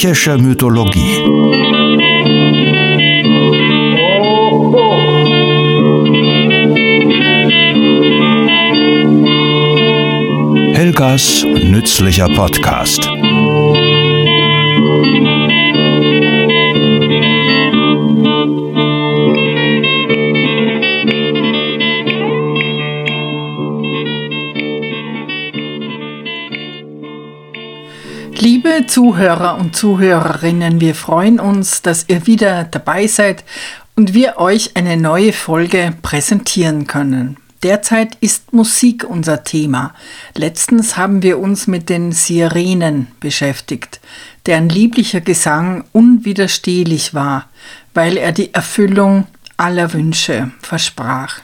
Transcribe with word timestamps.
Griechische 0.00 0.38
Mythologie. 0.38 1.24
Helgas 10.72 11.44
nützlicher 11.64 12.28
Podcast. 12.28 13.17
Zuhörer 28.88 29.58
und 29.58 29.76
Zuhörerinnen, 29.76 30.80
wir 30.80 30.94
freuen 30.94 31.38
uns, 31.38 31.82
dass 31.82 32.06
ihr 32.08 32.26
wieder 32.26 32.64
dabei 32.64 33.06
seid 33.06 33.44
und 33.94 34.14
wir 34.14 34.38
euch 34.38 34.76
eine 34.76 34.96
neue 34.96 35.32
Folge 35.32 35.94
präsentieren 36.02 36.86
können. 36.86 37.36
Derzeit 37.62 38.16
ist 38.20 38.52
Musik 38.52 39.04
unser 39.04 39.44
Thema. 39.44 39.92
Letztens 40.34 40.96
haben 40.96 41.22
wir 41.22 41.38
uns 41.38 41.66
mit 41.66 41.88
den 41.88 42.12
Sirenen 42.12 43.08
beschäftigt, 43.20 44.00
deren 44.46 44.68
lieblicher 44.68 45.20
Gesang 45.20 45.84
unwiderstehlich 45.92 47.14
war, 47.14 47.48
weil 47.94 48.16
er 48.16 48.32
die 48.32 48.54
Erfüllung 48.54 49.26
aller 49.56 49.92
Wünsche 49.92 50.52
versprach. 50.62 51.40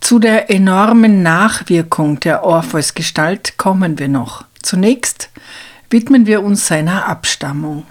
Zu 0.00 0.18
der 0.18 0.50
enormen 0.50 1.22
Nachwirkung 1.22 2.20
der 2.20 2.44
Orpheus-Gestalt 2.44 3.58
kommen 3.58 3.98
wir 3.98 4.08
noch. 4.08 4.44
Zunächst 4.62 5.30
widmen 5.90 6.26
wir 6.26 6.42
uns 6.42 6.66
seiner 6.66 7.06
Abstammung. 7.06 7.84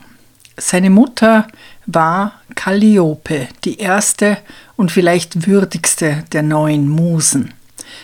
Seine 0.57 0.89
Mutter 0.89 1.47
war 1.85 2.33
Calliope, 2.55 3.47
die 3.63 3.79
erste 3.79 4.37
und 4.75 4.91
vielleicht 4.91 5.47
würdigste 5.47 6.23
der 6.31 6.43
neuen 6.43 6.89
Musen. 6.89 7.53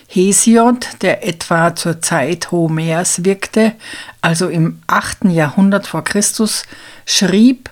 Hesiod, 0.07 0.87
der 1.01 1.27
etwa 1.27 1.75
zur 1.75 2.01
Zeit 2.01 2.51
Homers 2.51 3.25
wirkte, 3.25 3.73
also 4.21 4.47
im 4.49 4.79
8. 4.87 5.25
Jahrhundert 5.25 5.87
vor 5.87 6.03
Christus, 6.03 6.63
schrieb, 7.05 7.69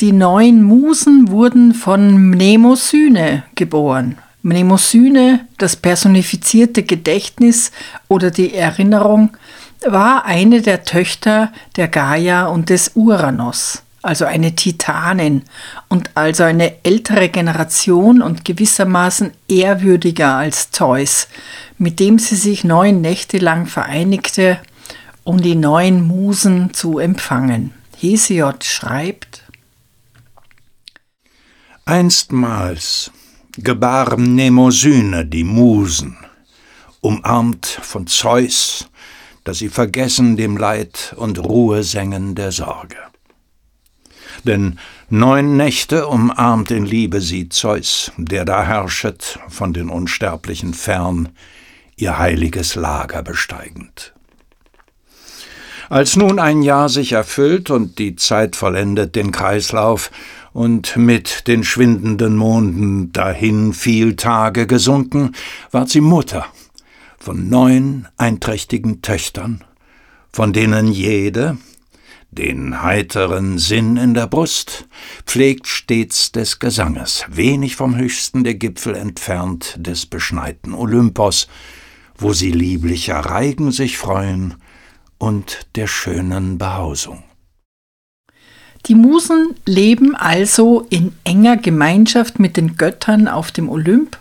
die 0.00 0.12
neun 0.12 0.62
Musen 0.62 1.28
wurden 1.28 1.74
von 1.74 2.16
Mnemosyne 2.16 3.44
geboren. 3.54 4.18
Mnemosyne, 4.42 5.46
das 5.58 5.76
personifizierte 5.76 6.82
Gedächtnis 6.82 7.72
oder 8.08 8.30
die 8.30 8.54
Erinnerung, 8.54 9.36
war 9.86 10.24
eine 10.24 10.62
der 10.62 10.84
Töchter 10.84 11.52
der 11.76 11.88
Gaia 11.88 12.46
und 12.46 12.70
des 12.70 12.92
Uranos, 12.94 13.82
also 14.02 14.24
eine 14.24 14.54
Titanin 14.54 15.42
und 15.88 16.10
also 16.14 16.42
eine 16.42 16.84
ältere 16.84 17.28
Generation 17.28 18.22
und 18.22 18.44
gewissermaßen 18.44 19.32
ehrwürdiger 19.48 20.36
als 20.36 20.70
Zeus, 20.70 21.28
mit 21.78 21.98
dem 22.00 22.18
sie 22.18 22.36
sich 22.36 22.64
neun 22.64 23.00
Nächte 23.00 23.38
lang 23.38 23.66
vereinigte, 23.66 24.58
um 25.24 25.40
die 25.40 25.54
neun 25.54 26.06
Musen 26.06 26.72
zu 26.74 26.98
empfangen. 26.98 27.72
Hesiod 27.98 28.64
schreibt 28.64 29.42
Einstmals 31.84 33.10
gebar 33.56 34.16
Mnemosyne 34.16 35.26
die 35.26 35.44
Musen, 35.44 36.16
umarmt 37.00 37.66
von 37.66 38.06
Zeus, 38.06 38.88
dass 39.44 39.58
sie 39.58 39.68
vergessen 39.68 40.36
dem 40.36 40.56
Leid 40.56 41.14
und 41.16 41.38
Ruhe 41.38 41.82
sängen 41.82 42.34
der 42.34 42.52
Sorge. 42.52 42.96
Denn 44.44 44.78
neun 45.08 45.56
Nächte 45.56 46.06
umarmt 46.06 46.70
in 46.70 46.86
Liebe 46.86 47.20
sie 47.20 47.48
Zeus, 47.48 48.12
der 48.16 48.44
da 48.44 48.64
herrschet, 48.64 49.38
von 49.48 49.72
den 49.72 49.90
Unsterblichen 49.90 50.72
fern, 50.72 51.30
ihr 51.96 52.18
heiliges 52.18 52.74
Lager 52.74 53.22
besteigend. 53.22 54.14
Als 55.90 56.16
nun 56.16 56.38
ein 56.38 56.62
Jahr 56.62 56.88
sich 56.88 57.12
erfüllt 57.12 57.68
und 57.68 57.98
die 57.98 58.14
Zeit 58.14 58.56
vollendet 58.56 59.16
den 59.16 59.32
Kreislauf, 59.32 60.10
und 60.52 60.96
mit 60.96 61.46
den 61.46 61.64
schwindenden 61.64 62.36
Monden 62.36 63.12
dahin 63.12 63.72
viel 63.72 64.16
Tage 64.16 64.66
gesunken, 64.66 65.32
ward 65.70 65.88
sie 65.88 66.00
Mutter 66.00 66.46
von 67.18 67.48
neun 67.48 68.08
einträchtigen 68.16 69.02
Töchtern, 69.02 69.62
von 70.32 70.52
denen 70.52 70.90
jede, 70.90 71.58
den 72.30 72.82
heiteren 72.82 73.58
Sinn 73.58 73.96
in 73.96 74.14
der 74.14 74.26
Brust, 74.26 74.88
pflegt 75.26 75.66
stets 75.66 76.32
des 76.32 76.60
Gesanges, 76.60 77.26
wenig 77.28 77.76
vom 77.76 77.96
höchsten 77.96 78.44
der 78.44 78.54
Gipfel 78.54 78.94
entfernt 78.94 79.74
des 79.78 80.06
beschneiten 80.06 80.72
Olympos, 80.72 81.48
wo 82.16 82.32
sie 82.32 82.52
lieblicher 82.52 83.18
Reigen 83.18 83.72
sich 83.72 83.98
freuen 83.98 84.54
und 85.20 85.66
der 85.76 85.86
schönen 85.86 86.58
Behausung. 86.58 87.22
Die 88.86 88.94
Musen 88.94 89.54
leben 89.66 90.16
also 90.16 90.86
in 90.88 91.12
enger 91.24 91.58
Gemeinschaft 91.58 92.40
mit 92.40 92.56
den 92.56 92.76
Göttern 92.76 93.28
auf 93.28 93.52
dem 93.52 93.68
Olymp 93.68 94.18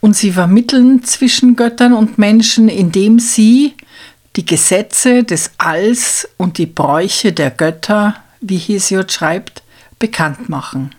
und 0.00 0.16
sie 0.16 0.32
vermitteln 0.32 1.04
zwischen 1.04 1.54
Göttern 1.54 1.92
und 1.92 2.16
Menschen, 2.16 2.68
indem 2.68 3.18
sie 3.18 3.74
die 4.36 4.46
Gesetze 4.46 5.22
des 5.22 5.52
Alls 5.58 6.28
und 6.38 6.56
die 6.56 6.66
Bräuche 6.66 7.32
der 7.32 7.50
Götter, 7.50 8.16
wie 8.40 8.56
Hesiod 8.56 9.12
schreibt, 9.12 9.62
bekannt 9.98 10.48
machen. 10.48 10.94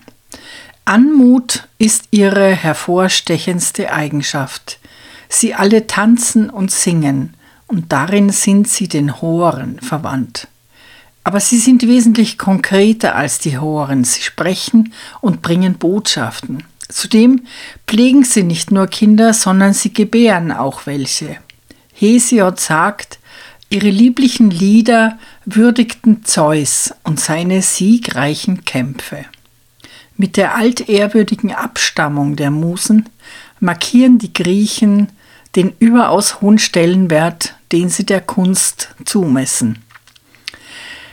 Anmut 0.86 1.68
ist 1.80 2.06
ihre 2.12 2.54
hervorstechendste 2.54 3.92
Eigenschaft. 3.92 4.80
Sie 5.30 5.56
alle 5.56 5.88
tanzen 5.88 6.50
und 6.50 6.70
singen, 6.70 7.34
und 7.72 7.94
darin 7.94 8.30
sind 8.32 8.68
sie 8.68 8.90
den 8.90 9.22
Horen 9.22 9.80
verwandt. 9.80 10.50
Aber 11.24 11.40
sie 11.40 11.58
sind 11.58 11.88
wesentlich 11.88 12.38
konkreter 12.38 13.16
als 13.16 13.40
die 13.40 13.58
Horen. 13.58 14.04
Sie 14.04 14.22
sprechen 14.22 14.94
und 15.22 15.42
bringen 15.42 15.76
Botschaften. 15.76 16.64
Zudem 16.90 17.46
pflegen 17.88 18.26
sie 18.26 18.44
nicht 18.44 18.72
nur 18.72 18.88
Kinder, 18.88 19.34
sondern 19.34 19.74
sie 19.74 19.94
gebären 19.94 20.52
auch 20.52 20.86
welche. 20.86 21.38
Hesiod 21.94 22.60
sagt, 22.60 23.20
ihre 23.70 23.90
lieblichen 23.90 24.52
Lieder 24.52 25.18
würdigten 25.46 26.26
Zeus 26.26 26.94
und 27.04 27.22
seine 27.22 27.62
siegreichen 27.62 28.66
Kämpfe. 28.66 29.24
Mit 30.18 30.36
der 30.36 30.56
altehrwürdigen 30.56 31.54
Abstammung 31.54 32.36
der 32.36 32.52
Musen 32.52 33.08
markieren 33.62 34.18
die 34.18 34.34
Griechen 34.34 35.08
den 35.56 35.74
überaus 35.80 36.42
hohen 36.42 36.60
Stellenwert, 36.60 37.56
den 37.72 37.90
sie 37.90 38.06
der 38.06 38.22
Kunst 38.22 38.90
zumessen. 39.06 39.80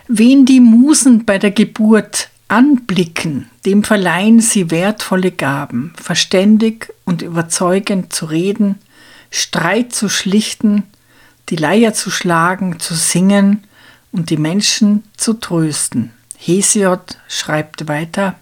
Wen 0.06 0.46
die 0.46 0.60
Musen 0.60 1.24
bei 1.24 1.38
der 1.38 1.50
Geburt 1.50 2.30
anblicken, 2.48 3.50
dem 3.66 3.84
verleihen 3.84 4.40
sie 4.40 4.70
wertvolle 4.70 5.30
Gaben, 5.30 5.92
verständig 6.02 6.92
und 7.04 7.22
überzeugend 7.22 8.12
zu 8.12 8.26
reden, 8.26 8.76
Streit 9.30 9.94
zu 9.94 10.08
schlichten, 10.08 10.84
die 11.50 11.56
Leier 11.56 11.92
zu 11.92 12.10
schlagen, 12.10 12.80
zu 12.80 12.94
singen 12.94 13.64
und 14.12 14.30
die 14.30 14.38
Menschen 14.38 15.04
zu 15.16 15.34
trösten. 15.34 16.12
Hesiod 16.38 17.18
schreibt 17.28 17.88
weiter, 17.88 18.36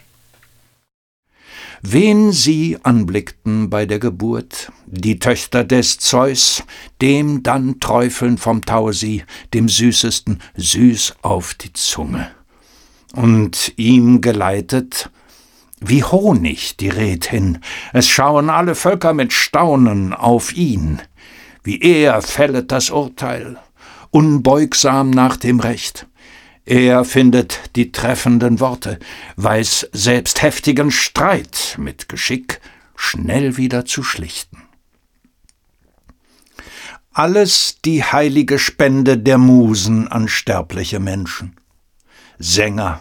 Wen 1.82 2.32
sie 2.32 2.78
anblickten 2.82 3.68
bei 3.68 3.86
der 3.86 3.98
Geburt, 3.98 4.72
die 4.86 5.18
Töchter 5.18 5.64
des 5.64 5.98
Zeus, 5.98 6.62
dem 7.02 7.42
dann 7.42 7.80
träufeln 7.80 8.38
vom 8.38 8.62
Tau 8.62 8.92
sie, 8.92 9.24
dem 9.52 9.68
Süßesten, 9.68 10.40
süß 10.56 11.16
auf 11.22 11.54
die 11.54 11.72
Zunge. 11.72 12.30
Und 13.14 13.72
ihm 13.76 14.20
geleitet, 14.20 15.10
wie 15.80 16.02
Honig 16.02 16.76
die 16.78 16.88
Red 16.88 17.26
hin, 17.26 17.58
es 17.92 18.08
schauen 18.08 18.50
alle 18.50 18.74
Völker 18.74 19.12
mit 19.12 19.32
Staunen 19.32 20.12
auf 20.12 20.54
ihn, 20.54 21.02
wie 21.62 21.80
er 21.80 22.22
fället 22.22 22.72
das 22.72 22.90
Urteil, 22.90 23.58
unbeugsam 24.10 25.10
nach 25.10 25.36
dem 25.36 25.60
Recht. 25.60 26.06
Er 26.66 27.04
findet 27.04 27.76
die 27.76 27.92
treffenden 27.92 28.58
Worte, 28.58 28.98
weiß 29.36 29.88
selbst 29.92 30.42
heftigen 30.42 30.90
Streit 30.90 31.76
mit 31.78 32.08
Geschick 32.08 32.60
schnell 32.96 33.56
wieder 33.56 33.84
zu 33.84 34.02
schlichten. 34.02 34.62
Alles 37.12 37.76
die 37.84 38.02
heilige 38.02 38.58
Spende 38.58 39.16
der 39.16 39.38
Musen 39.38 40.08
an 40.08 40.26
sterbliche 40.26 40.98
Menschen, 40.98 41.54
Sänger 42.40 43.00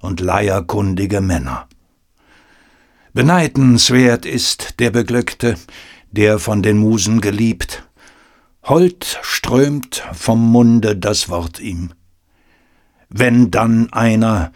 und 0.00 0.20
leierkundige 0.20 1.20
Männer. 1.20 1.68
Beneidenswert 3.12 4.26
ist 4.26 4.78
der 4.78 4.90
Beglückte, 4.92 5.56
der 6.12 6.38
von 6.38 6.62
den 6.62 6.78
Musen 6.78 7.20
geliebt, 7.20 7.82
Hold 8.62 9.18
strömt 9.22 10.04
vom 10.12 10.52
Munde 10.52 10.96
das 10.96 11.28
Wort 11.28 11.58
ihm. 11.58 11.92
Wenn 13.12 13.50
dann 13.50 13.92
einer, 13.92 14.52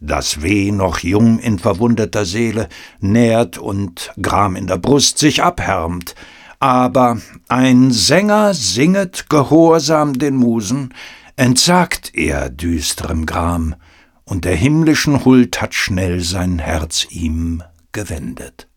das 0.00 0.42
Weh 0.42 0.72
noch 0.72 1.00
jung 1.00 1.38
in 1.38 1.58
verwundeter 1.58 2.24
Seele 2.24 2.68
nährt 3.00 3.58
und 3.58 4.12
Gram 4.20 4.56
in 4.56 4.66
der 4.66 4.78
Brust 4.78 5.18
sich 5.18 5.42
abhärmt, 5.42 6.14
aber 6.58 7.18
ein 7.48 7.90
Sänger 7.90 8.54
singet 8.54 9.30
gehorsam 9.30 10.18
den 10.18 10.36
Musen, 10.36 10.94
entsagt 11.36 12.12
er 12.14 12.50
düsterem 12.50 13.26
Gram, 13.26 13.74
und 14.24 14.44
der 14.44 14.54
himmlischen 14.54 15.24
Huld 15.24 15.60
hat 15.60 15.74
schnell 15.74 16.20
sein 16.20 16.60
Herz 16.60 17.06
ihm 17.10 17.62
gewendet. 17.92 18.69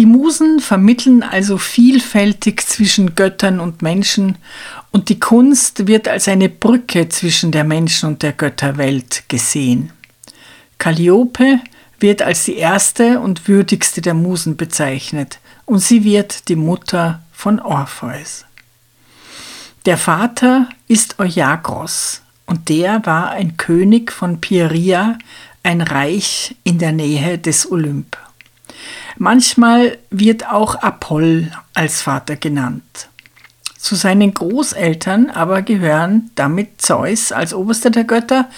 Die 0.00 0.06
Musen 0.06 0.60
vermitteln 0.60 1.22
also 1.22 1.58
vielfältig 1.58 2.66
zwischen 2.66 3.14
Göttern 3.16 3.60
und 3.60 3.82
Menschen 3.82 4.38
und 4.92 5.10
die 5.10 5.20
Kunst 5.20 5.88
wird 5.88 6.08
als 6.08 6.26
eine 6.26 6.48
Brücke 6.48 7.10
zwischen 7.10 7.52
der 7.52 7.64
Menschen- 7.64 8.08
und 8.08 8.22
der 8.22 8.32
Götterwelt 8.32 9.24
gesehen. 9.28 9.92
Calliope 10.78 11.60
wird 11.98 12.22
als 12.22 12.46
die 12.46 12.56
erste 12.56 13.20
und 13.20 13.46
würdigste 13.46 14.00
der 14.00 14.14
Musen 14.14 14.56
bezeichnet 14.56 15.38
und 15.66 15.80
sie 15.80 16.02
wird 16.02 16.48
die 16.48 16.56
Mutter 16.56 17.20
von 17.30 17.60
Orpheus. 17.60 18.46
Der 19.84 19.98
Vater 19.98 20.70
ist 20.88 21.18
Euagros 21.18 22.22
und 22.46 22.70
der 22.70 23.04
war 23.04 23.32
ein 23.32 23.58
König 23.58 24.12
von 24.12 24.40
Pieria, 24.40 25.18
ein 25.62 25.82
Reich 25.82 26.56
in 26.64 26.78
der 26.78 26.92
Nähe 26.92 27.36
des 27.36 27.70
Olymp. 27.70 28.16
Manchmal 29.22 29.98
wird 30.08 30.50
auch 30.50 30.76
Apoll 30.76 31.52
als 31.74 32.00
Vater 32.00 32.36
genannt. 32.36 33.10
Zu 33.76 33.94
seinen 33.94 34.32
Großeltern 34.32 35.28
aber 35.28 35.60
gehören 35.60 36.30
damit 36.36 36.80
Zeus 36.80 37.30
als 37.30 37.52
oberster 37.52 37.90
der 37.90 38.04
Götter 38.04 38.48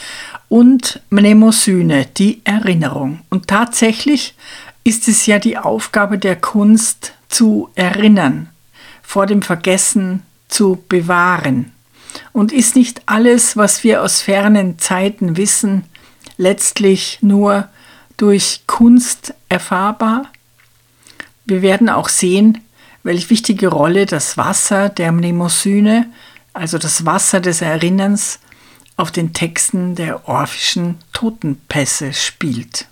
und 0.49 1.01
Mnemosyne, 1.11 2.07
die 2.07 2.43
Erinnerung. 2.45 3.23
Und 3.29 3.49
tatsächlich 3.49 4.37
ist 4.85 5.09
es 5.09 5.27
ja 5.27 5.41
die 5.41 5.59
Aufgabe 5.59 6.17
der 6.17 6.37
Kunst 6.37 7.15
zu 7.29 7.69
erinnern, 7.75 8.49
vor 9.03 9.27
dem 9.27 9.43
Vergessen 9.43 10.23
zu 10.47 10.85
bewahren. 10.89 11.73
Und 12.33 12.53
ist 12.53 12.77
nicht 12.77 13.03
alles, 13.07 13.57
was 13.57 13.83
wir 13.83 14.01
aus 14.01 14.21
fernen 14.21 14.79
Zeiten 14.79 15.37
wissen, 15.37 15.83
letztlich 16.37 17.19
nur 17.21 17.69
durch 18.17 18.61
Kunst 18.69 19.35
erfahrbar? 19.49 20.31
Wir 21.45 21.63
werden 21.63 21.89
auch 21.89 22.09
sehen, 22.09 22.59
welche 23.03 23.31
wichtige 23.31 23.69
Rolle 23.69 24.07
das 24.07 24.37
Wasser 24.37 24.89
der 24.89 25.13
Mnemosyne, 25.13 26.11
also 26.53 26.79
das 26.79 27.05
Wasser 27.05 27.41
des 27.41 27.63
Erinnerns, 27.63 28.39
auf 28.97 29.11
den 29.11 29.33
Texten 29.33 29.95
der 29.95 30.29
orphischen 30.29 30.99
Totenpässe 31.13 32.13
spielt. 32.13 32.87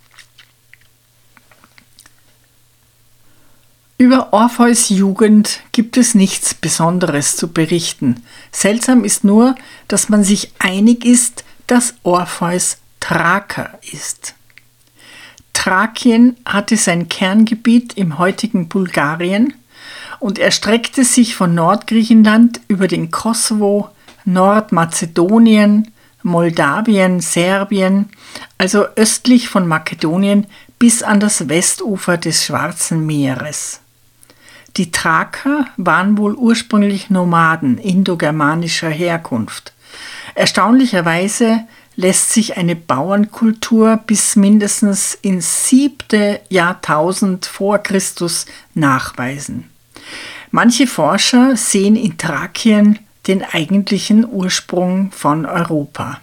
Über 3.98 4.32
Orpheus 4.32 4.88
Jugend 4.88 5.60
gibt 5.72 5.98
es 5.98 6.14
nichts 6.14 6.54
Besonderes 6.54 7.36
zu 7.36 7.52
berichten. 7.52 8.24
Seltsam 8.50 9.04
ist 9.04 9.24
nur, 9.24 9.54
dass 9.88 10.08
man 10.08 10.24
sich 10.24 10.52
einig 10.58 11.04
ist, 11.04 11.44
dass 11.66 11.94
Orpheus 12.02 12.78
Thraker 12.98 13.78
ist. 13.92 14.34
Thrakien 15.52 16.36
hatte 16.44 16.76
sein 16.76 17.08
Kerngebiet 17.08 17.96
im 17.96 18.18
heutigen 18.18 18.68
Bulgarien 18.68 19.54
und 20.18 20.38
erstreckte 20.38 21.04
sich 21.04 21.34
von 21.34 21.54
Nordgriechenland 21.54 22.60
über 22.68 22.88
den 22.88 23.10
Kosovo, 23.10 23.90
Nordmazedonien, 24.24 25.92
Moldawien, 26.22 27.20
Serbien, 27.20 28.10
also 28.58 28.84
östlich 28.96 29.48
von 29.48 29.66
Makedonien 29.66 30.46
bis 30.78 31.02
an 31.02 31.20
das 31.20 31.48
Westufer 31.48 32.16
des 32.16 32.44
Schwarzen 32.44 33.06
Meeres. 33.06 33.80
Die 34.76 34.92
Thraker 34.92 35.66
waren 35.76 36.16
wohl 36.16 36.34
ursprünglich 36.34 37.10
Nomaden 37.10 37.78
indogermanischer 37.78 38.90
Herkunft. 38.90 39.72
Erstaunlicherweise 40.34 41.64
lässt 42.00 42.32
sich 42.32 42.56
eine 42.56 42.76
Bauernkultur 42.76 43.98
bis 44.06 44.34
mindestens 44.34 45.18
ins 45.20 45.68
siebte 45.68 46.40
Jahrtausend 46.48 47.44
vor 47.44 47.78
Christus 47.78 48.46
nachweisen. 48.74 49.68
Manche 50.50 50.86
Forscher 50.86 51.56
sehen 51.56 51.96
in 51.96 52.16
Thrakien 52.16 52.98
den 53.26 53.44
eigentlichen 53.44 54.26
Ursprung 54.26 55.12
von 55.12 55.44
Europa. 55.44 56.20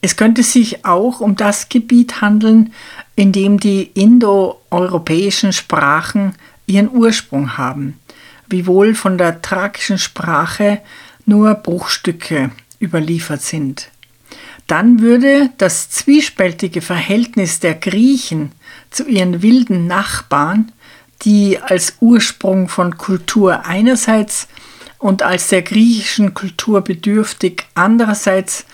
Es 0.00 0.16
könnte 0.16 0.42
sich 0.42 0.84
auch 0.84 1.20
um 1.20 1.36
das 1.36 1.68
Gebiet 1.68 2.20
handeln, 2.20 2.72
in 3.14 3.30
dem 3.30 3.60
die 3.60 3.84
indoeuropäischen 3.94 5.52
Sprachen 5.52 6.34
ihren 6.66 6.90
Ursprung 6.90 7.56
haben, 7.56 8.00
wiewohl 8.48 8.96
von 8.96 9.16
der 9.16 9.40
thrakischen 9.42 9.96
Sprache 9.96 10.80
nur 11.24 11.54
Bruchstücke 11.54 12.50
überliefert 12.80 13.42
sind 13.42 13.93
dann 14.66 15.00
würde 15.00 15.50
das 15.58 15.90
zwiespältige 15.90 16.80
Verhältnis 16.80 17.60
der 17.60 17.74
Griechen 17.74 18.52
zu 18.90 19.06
ihren 19.06 19.42
wilden 19.42 19.86
Nachbarn, 19.86 20.72
die 21.22 21.58
als 21.58 21.96
Ursprung 22.00 22.68
von 22.68 22.96
Kultur 22.96 23.66
einerseits 23.66 24.48
und 24.98 25.22
als 25.22 25.48
der 25.48 25.62
griechischen 25.62 26.32
Kultur 26.34 26.80
bedürftig 26.80 27.66
andererseits 27.74 28.64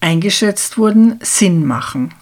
eingeschätzt 0.00 0.76
wurden, 0.76 1.18
Sinn 1.22 1.64
machen. 1.64 2.12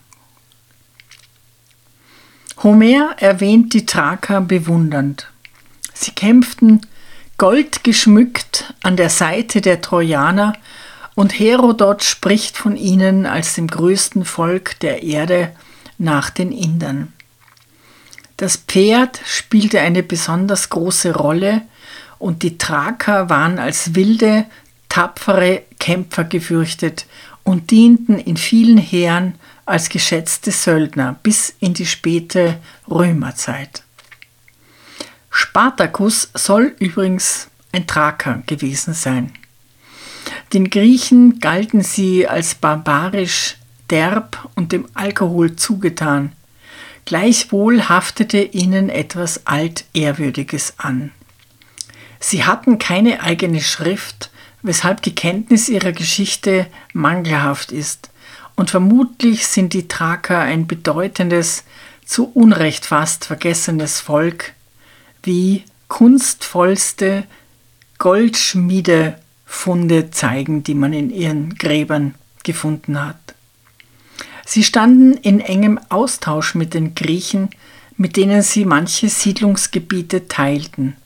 Homer 2.62 3.16
erwähnt 3.18 3.74
die 3.74 3.86
Thraker 3.86 4.40
bewundernd. 4.40 5.28
Sie 5.92 6.12
kämpften 6.12 6.86
goldgeschmückt 7.38 8.74
an 8.82 8.96
der 8.96 9.10
Seite 9.10 9.60
der 9.60 9.80
Trojaner 9.80 10.52
und 11.14 11.38
Herodot 11.38 12.02
spricht 12.02 12.56
von 12.56 12.76
ihnen 12.76 13.26
als 13.26 13.54
dem 13.54 13.66
größten 13.66 14.24
Volk 14.24 14.78
der 14.80 15.02
Erde 15.02 15.54
nach 15.98 16.30
den 16.30 16.52
Indern. 16.52 17.12
Das 18.36 18.56
Pferd 18.56 19.20
spielte 19.24 19.80
eine 19.80 20.02
besonders 20.02 20.70
große 20.70 21.14
Rolle 21.14 21.62
und 22.18 22.42
die 22.42 22.58
Thraker 22.58 23.28
waren 23.28 23.58
als 23.58 23.94
wilde, 23.94 24.46
tapfere 24.88 25.62
Kämpfer 25.78 26.24
gefürchtet 26.24 27.06
und 27.44 27.70
dienten 27.70 28.18
in 28.18 28.36
vielen 28.36 28.78
Heeren 28.78 29.34
als 29.64 29.88
geschätzte 29.88 30.50
Söldner 30.50 31.16
bis 31.22 31.54
in 31.60 31.74
die 31.74 31.86
späte 31.86 32.58
Römerzeit. 32.90 33.82
Spartacus 35.30 36.30
soll 36.34 36.74
übrigens 36.78 37.48
ein 37.72 37.86
Thraker 37.86 38.42
gewesen 38.46 38.92
sein. 38.92 39.32
Den 40.52 40.68
Griechen 40.68 41.38
galten 41.40 41.82
sie 41.82 42.28
als 42.28 42.54
barbarisch, 42.54 43.56
derb 43.88 44.48
und 44.54 44.72
dem 44.72 44.86
Alkohol 44.94 45.56
zugetan. 45.56 46.32
Gleichwohl 47.04 47.88
haftete 47.88 48.38
ihnen 48.38 48.90
etwas 48.90 49.46
Altehrwürdiges 49.46 50.74
an. 50.76 51.10
Sie 52.20 52.44
hatten 52.44 52.78
keine 52.78 53.22
eigene 53.22 53.60
Schrift, 53.60 54.30
weshalb 54.62 55.02
die 55.02 55.14
Kenntnis 55.14 55.68
ihrer 55.68 55.92
Geschichte 55.92 56.66
mangelhaft 56.92 57.72
ist, 57.72 58.10
und 58.54 58.70
vermutlich 58.70 59.46
sind 59.46 59.72
die 59.72 59.88
Thraker 59.88 60.38
ein 60.38 60.66
bedeutendes, 60.66 61.64
zu 62.04 62.30
Unrecht 62.32 62.84
fast 62.84 63.24
vergessenes 63.24 64.00
Volk, 64.00 64.52
wie 65.22 65.64
kunstvollste 65.88 67.24
Goldschmiedefunde 69.52 70.10
zeigen, 70.10 70.62
die 70.62 70.74
man 70.74 70.92
in 70.92 71.10
ihren 71.10 71.54
Gräbern 71.54 72.14
gefunden 72.42 73.00
hat. 73.00 73.34
Sie 74.44 74.64
standen 74.64 75.12
in 75.14 75.40
engem 75.40 75.78
Austausch 75.88 76.54
mit 76.54 76.74
den 76.74 76.94
Griechen, 76.94 77.50
mit 77.96 78.16
denen 78.16 78.42
sie 78.42 78.64
manche 78.64 79.08
Siedlungsgebiete 79.08 80.26
teilten. 80.26 80.96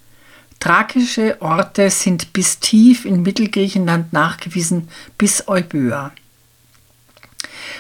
Thrakische 0.59 1.37
Orte 1.41 1.91
sind 1.91 2.33
bis 2.33 2.59
tief 2.61 3.05
in 3.05 3.23
Mittelgriechenland 3.23 4.13
nachgewiesen, 4.13 4.89
bis 5.19 5.47
Euböa. 5.49 6.13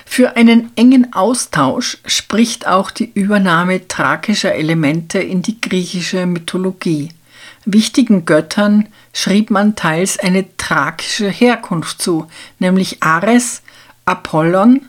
Für 0.04 0.36
einen 0.36 0.70
engen 0.76 1.12
Austausch 1.14 1.98
spricht 2.04 2.66
auch 2.66 2.90
die 2.90 3.10
Übernahme 3.14 3.88
thrakischer 3.88 4.54
Elemente 4.54 5.20
in 5.20 5.42
die 5.42 5.60
griechische 5.60 6.26
Mythologie. 6.26 7.10
Wichtigen 7.64 8.26
Göttern 8.26 8.88
schrieb 9.16 9.50
man 9.50 9.76
teils 9.76 10.18
eine 10.18 10.44
thrakische 10.58 11.30
Herkunft 11.30 12.02
zu, 12.02 12.26
nämlich 12.58 13.02
Ares, 13.02 13.62
Apollon 14.04 14.82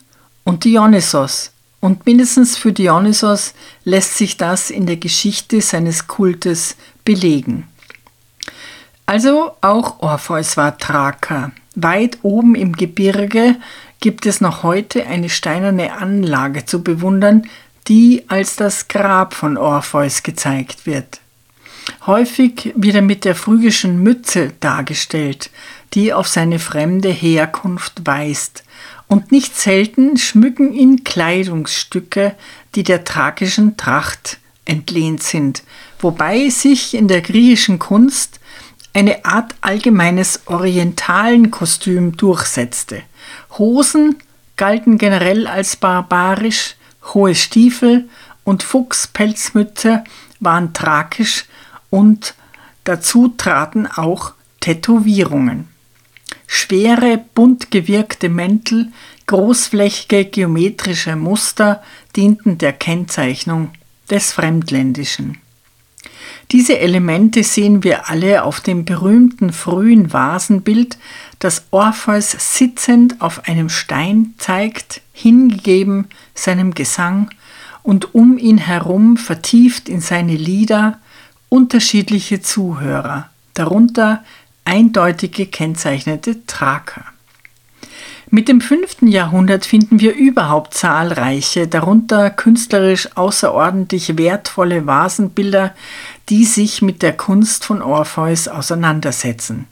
und 0.44 0.66
Dionysos. 0.66 1.54
Und 1.80 2.06
mindestens 2.06 2.58
für 2.58 2.74
Dionysos 2.74 3.54
lässt 3.86 4.18
sich 4.18 4.36
das 4.36 4.70
in 4.70 4.86
der 4.86 4.98
Geschichte 4.98 5.62
seines 5.62 6.08
Kultes 6.08 6.76
belegen. 7.06 7.70
Also 9.06 9.52
auch 9.62 10.02
Orpheus 10.02 10.58
war 10.58 10.78
Thraker. 10.78 11.54
Weit 11.76 12.18
oben 12.22 12.56
im 12.56 12.74
Gebirge 12.74 13.56
gibt 14.02 14.26
es 14.26 14.42
noch 14.42 14.62
heute 14.62 15.08
eine 15.08 15.30
steinerne 15.30 15.94
Anlage 15.94 16.66
zu 16.66 16.84
bewundern, 16.84 17.48
die 17.88 18.26
als 18.28 18.58
das 18.58 18.90
Grab 18.90 19.34
von 19.34 19.56
Orpheus 19.56 20.22
gezeigt 20.22 20.86
wird. 20.86 21.22
Häufig 22.06 22.74
wird 22.76 22.96
er 22.96 23.02
mit 23.02 23.26
der 23.26 23.36
phrygischen 23.36 24.02
Mütze 24.02 24.54
dargestellt, 24.60 25.50
die 25.94 26.14
auf 26.14 26.28
seine 26.28 26.60
fremde 26.60 27.10
Herkunft 27.10 28.06
weist, 28.06 28.64
und 29.08 29.32
nicht 29.32 29.56
selten 29.56 30.18
schmücken 30.18 30.74
ihn 30.74 31.06
Kleidungsstücke, 31.06 32.36
die 32.76 32.84
der 32.84 33.06
tragischen 33.06 33.78
Tracht 33.78 34.38
entlehnt 34.66 35.24
sind, 35.24 35.64
wobei 36.00 36.50
sich 36.50 36.94
in 36.94 37.08
der 37.08 37.22
griechischen 37.22 37.80
Kunst 37.80 38.42
eine 38.94 39.24
Art 39.24 39.56
allgemeines 39.62 40.42
orientalen 40.48 41.52
Kostüm 41.52 42.18
durchsetzte. 42.18 43.04
Hosen 43.58 44.18
galten 44.58 44.98
generell 44.98 45.48
als 45.48 45.76
barbarisch, 45.78 46.76
hohe 47.14 47.36
Stiefel 47.36 48.10
und 48.44 48.64
Fuchspelzmütze 48.64 50.04
waren 50.40 50.74
thrakisch 50.74 51.46
und 51.90 52.36
dazu 52.84 53.30
traten 53.30 53.88
auch 53.88 54.34
Tätowierungen. 54.60 55.68
Schwere, 56.48 57.24
bunt 57.36 57.72
gewirkte 57.72 58.30
Mäntel, 58.30 58.92
großflächige 59.28 60.26
geometrische 60.26 61.16
Muster 61.16 61.84
dienten 62.16 62.58
der 62.58 62.74
Kennzeichnung 62.74 63.72
des 64.10 64.32
Fremdländischen. 64.32 65.38
Diese 66.52 66.80
Elemente 66.80 67.44
sehen 67.44 67.84
wir 67.84 68.10
alle 68.10 68.44
auf 68.44 68.62
dem 68.62 68.86
berühmten 68.86 69.52
frühen 69.52 70.14
Vasenbild, 70.14 70.98
das 71.40 71.66
Orpheus 71.72 72.32
sitzend 72.32 73.22
auf 73.22 73.48
einem 73.50 73.68
Stein 73.68 74.34
zeigt, 74.38 75.02
hingegeben 75.12 76.08
seinem 76.34 76.74
Gesang 76.74 77.30
und 77.84 78.16
um 78.16 78.38
ihn 78.38 78.58
herum 78.58 79.18
vertieft 79.18 79.90
in 79.90 80.00
seine 80.00 80.36
Lieder 80.36 81.00
unterschiedliche 81.50 82.42
Zuhörer, 82.42 83.30
darunter 83.54 84.24
eindeutig 84.66 85.32
gekennzeichnete 85.32 86.46
Thraker. 86.46 87.06
Mit 88.30 88.50
dem 88.50 88.60
5. 88.60 89.04
Jahrhundert 89.04 89.66
finden 89.66 90.02
wir 90.02 90.14
überhaupt 90.14 90.74
zahlreiche, 90.74 91.66
darunter 91.68 92.30
künstlerisch 92.30 93.16
außerordentlich 93.16 94.18
wertvolle 94.18 94.86
Vasenbilder, 94.86 95.74
die 96.28 96.44
sich 96.44 96.82
mit 96.82 97.02
der 97.02 97.14
Kunst 97.14 97.64
von 97.64 97.82
Orpheus 97.82 98.50
auseinandersetzen. 98.50 99.66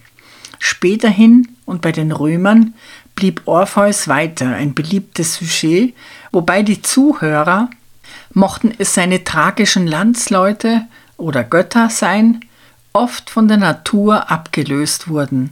Späterhin 0.59 1.49
und 1.65 1.81
bei 1.81 1.91
den 1.91 2.13
Römern 2.13 2.73
blieb 3.15 3.41
Orpheus 3.45 4.07
weiter 4.07 4.55
ein 4.55 4.73
beliebtes 4.73 5.35
Sujet, 5.35 5.93
wobei 6.31 6.63
die 6.63 6.81
Zuhörer, 6.81 7.69
mochten 8.33 8.73
es 8.77 8.93
seine 8.93 9.25
tragischen 9.25 9.85
Landsleute 9.85 10.87
oder 11.17 11.43
Götter 11.43 11.89
sein, 11.89 12.41
oft 12.93 13.29
von 13.29 13.47
der 13.47 13.57
Natur 13.57 14.29
abgelöst 14.31 15.07
wurden. 15.07 15.51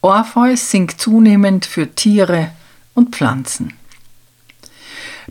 Orpheus 0.00 0.70
singt 0.70 1.00
zunehmend 1.00 1.64
für 1.64 1.94
Tiere 1.94 2.50
und 2.94 3.14
Pflanzen. 3.14 3.74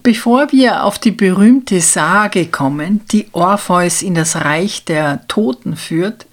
Bevor 0.03 0.51
wir 0.51 0.85
auf 0.85 0.97
die 0.97 1.11
berühmte 1.11 1.81
Sage 1.81 2.47
kommen, 2.47 3.01
die 3.11 3.27
Orpheus 3.33 4.01
in 4.01 4.15
das 4.15 4.37
Reich 4.37 4.85
der 4.85 5.27
Toten 5.27 5.75
führt, 5.75 6.25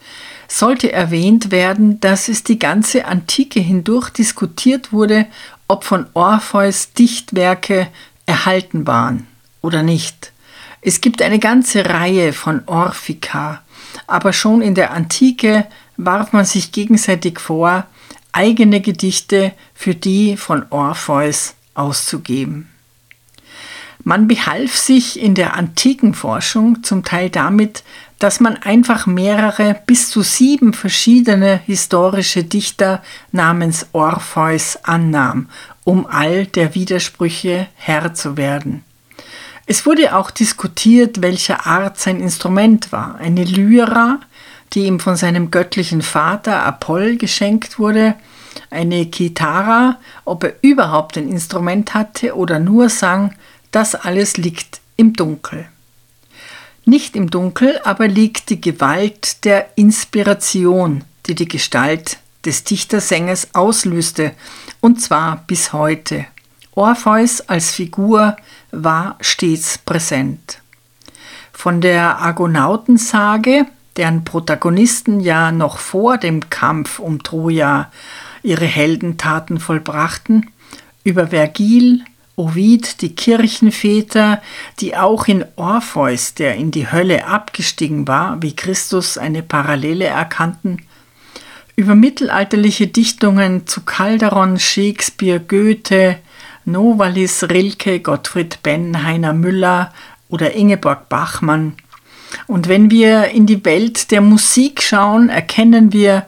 sollte 0.47 0.93
erwähnt 0.93 1.51
werden, 1.51 2.01
dass 2.01 2.29
es 2.29 2.45
die 2.45 2.59
ganze 2.59 3.05
Antike 3.05 3.61
hindurch 3.61 4.11
diskutiert 4.11 4.93
wurde, 4.93 5.27
ob 5.67 5.85
von 5.85 6.07
Orpheus 6.15 6.93
Dichtwerke 6.93 7.89
erhalten 8.25 8.87
waren 8.87 9.27
oder 9.61 9.83
nicht. 9.83 10.33
Es 10.81 11.01
gibt 11.01 11.23
eine 11.23 11.39
ganze 11.39 11.87
Reihe 11.87 12.33
von 12.33 12.63
Orphika, 12.67 13.63
aber 14.07 14.33
schon 14.33 14.63
in 14.63 14.75
der 14.75 14.93
Antike 14.93 15.67
warf 15.97 16.33
man 16.33 16.45
sich 16.45 16.73
gegenseitig 16.73 17.41
vor, 17.41 17.87
eigene 18.33 18.81
Gedichte 18.81 19.53
für 19.75 19.95
die 19.95 20.37
von 20.37 20.65
Orpheus 20.71 21.55
auszugeben. 21.75 22.69
Man 24.05 24.29
behalf 24.29 24.77
sich 24.77 25.21
in 25.21 25.35
der 25.35 25.55
antiken 25.55 26.15
Forschung 26.15 26.85
zum 26.85 27.05
Teil 27.05 27.31
damit, 27.31 27.83
dass 28.19 28.41
man 28.41 28.57
einfach 28.57 29.07
mehrere 29.07 29.81
bis 29.87 30.09
zu 30.09 30.23
sieben 30.23 30.73
verschiedene 30.73 31.61
historische 31.67 32.45
Dichter 32.45 33.03
namens 33.33 33.87
Orpheus 33.93 34.77
annahm, 34.83 35.49
um 35.85 36.07
all 36.07 36.47
der 36.47 36.75
Widersprüche 36.75 37.67
Herr 37.75 38.15
zu 38.15 38.37
werden. 38.37 38.85
Es 39.71 39.85
wurde 39.85 40.17
auch 40.17 40.31
diskutiert, 40.31 41.21
welcher 41.21 41.67
Art 41.67 42.01
sein 42.01 42.21
Instrument 42.21 42.91
war. 42.91 43.17
Eine 43.17 43.45
Lyra, 43.45 44.19
die 44.73 44.87
ihm 44.87 44.99
von 44.99 45.15
seinem 45.15 45.51
göttlichen 45.51 46.01
Vater 46.01 46.65
Apoll 46.65 47.19
geschenkt 47.19 47.79
wurde, 47.79 48.15
eine 48.71 49.05
Kitara, 49.05 49.99
ob 50.25 50.45
er 50.45 50.55
überhaupt 50.63 51.19
ein 51.19 51.29
Instrument 51.29 51.93
hatte 51.93 52.35
oder 52.35 52.59
nur 52.59 52.89
sang, 52.89 53.35
das 53.71 53.95
alles 53.95 54.39
liegt 54.39 54.81
im 54.97 55.13
Dunkel. 55.13 55.69
Nicht 56.87 57.15
im 57.15 57.29
Dunkel 57.29 57.79
aber 57.85 58.09
liegt 58.09 58.49
die 58.49 58.63
Gewalt 58.63 59.45
der 59.45 59.69
Inspiration, 59.75 61.05
die 61.27 61.35
die 61.35 61.49
Gestalt 61.49 62.17
des 62.47 62.65
Dichtersängers 62.65 63.49
auslöste, 63.53 64.33
und 64.81 65.03
zwar 65.03 65.45
bis 65.47 65.75
heute. 65.75 66.25
Orpheus 66.79 67.41
als 67.43 67.73
Figur 67.73 68.37
war 68.71 69.17
stets 69.21 69.79
präsent. 69.79 70.61
Von 71.53 71.81
der 71.81 72.19
Argonautensage, 72.19 73.67
deren 73.97 74.25
Protagonisten 74.25 75.21
ja 75.21 75.51
noch 75.51 75.79
vor 75.79 76.19
dem 76.19 76.51
Kampf 76.51 76.99
um 76.99 77.23
Troja 77.23 77.91
ihre 78.43 78.67
Heldentaten 78.67 79.59
vollbrachten, 79.59 80.51
über 81.05 81.29
Vergil, 81.29 82.05
Ovid, 82.37 83.03
die 83.03 83.17
Kirchenväter, 83.17 84.41
die 84.79 84.97
auch 84.97 85.27
in 85.27 85.45
Orpheus, 85.57 86.35
der 86.35 86.55
in 86.55 86.71
die 86.71 86.91
Hölle 86.91 87.27
abgestiegen 87.27 88.07
war, 88.07 88.41
wie 88.41 88.55
Christus 88.55 89.19
eine 89.19 89.43
Parallele 89.43 90.05
erkannten, 90.05 90.83
über 91.75 91.97
mittelalterliche 91.97 92.87
Dichtungen 92.87 93.67
zu 93.67 93.81
Calderon, 93.81 94.59
Shakespeare, 94.61 95.41
Goethe, 95.41 96.19
Novalis, 96.71 97.45
Rilke, 97.45 98.01
Gottfried 98.01 98.63
Benn, 98.63 99.03
Heiner 99.03 99.33
Müller 99.33 99.93
oder 100.29 100.55
Ingeborg 100.55 101.09
Bachmann. 101.09 101.75
Und 102.47 102.69
wenn 102.69 102.91
wir 102.91 103.29
in 103.29 103.47
die 103.47 103.65
Welt 103.65 104.11
der 104.11 104.21
Musik 104.21 104.83
schauen, 104.83 105.31
erkennen 105.31 105.93
wir, 105.93 106.27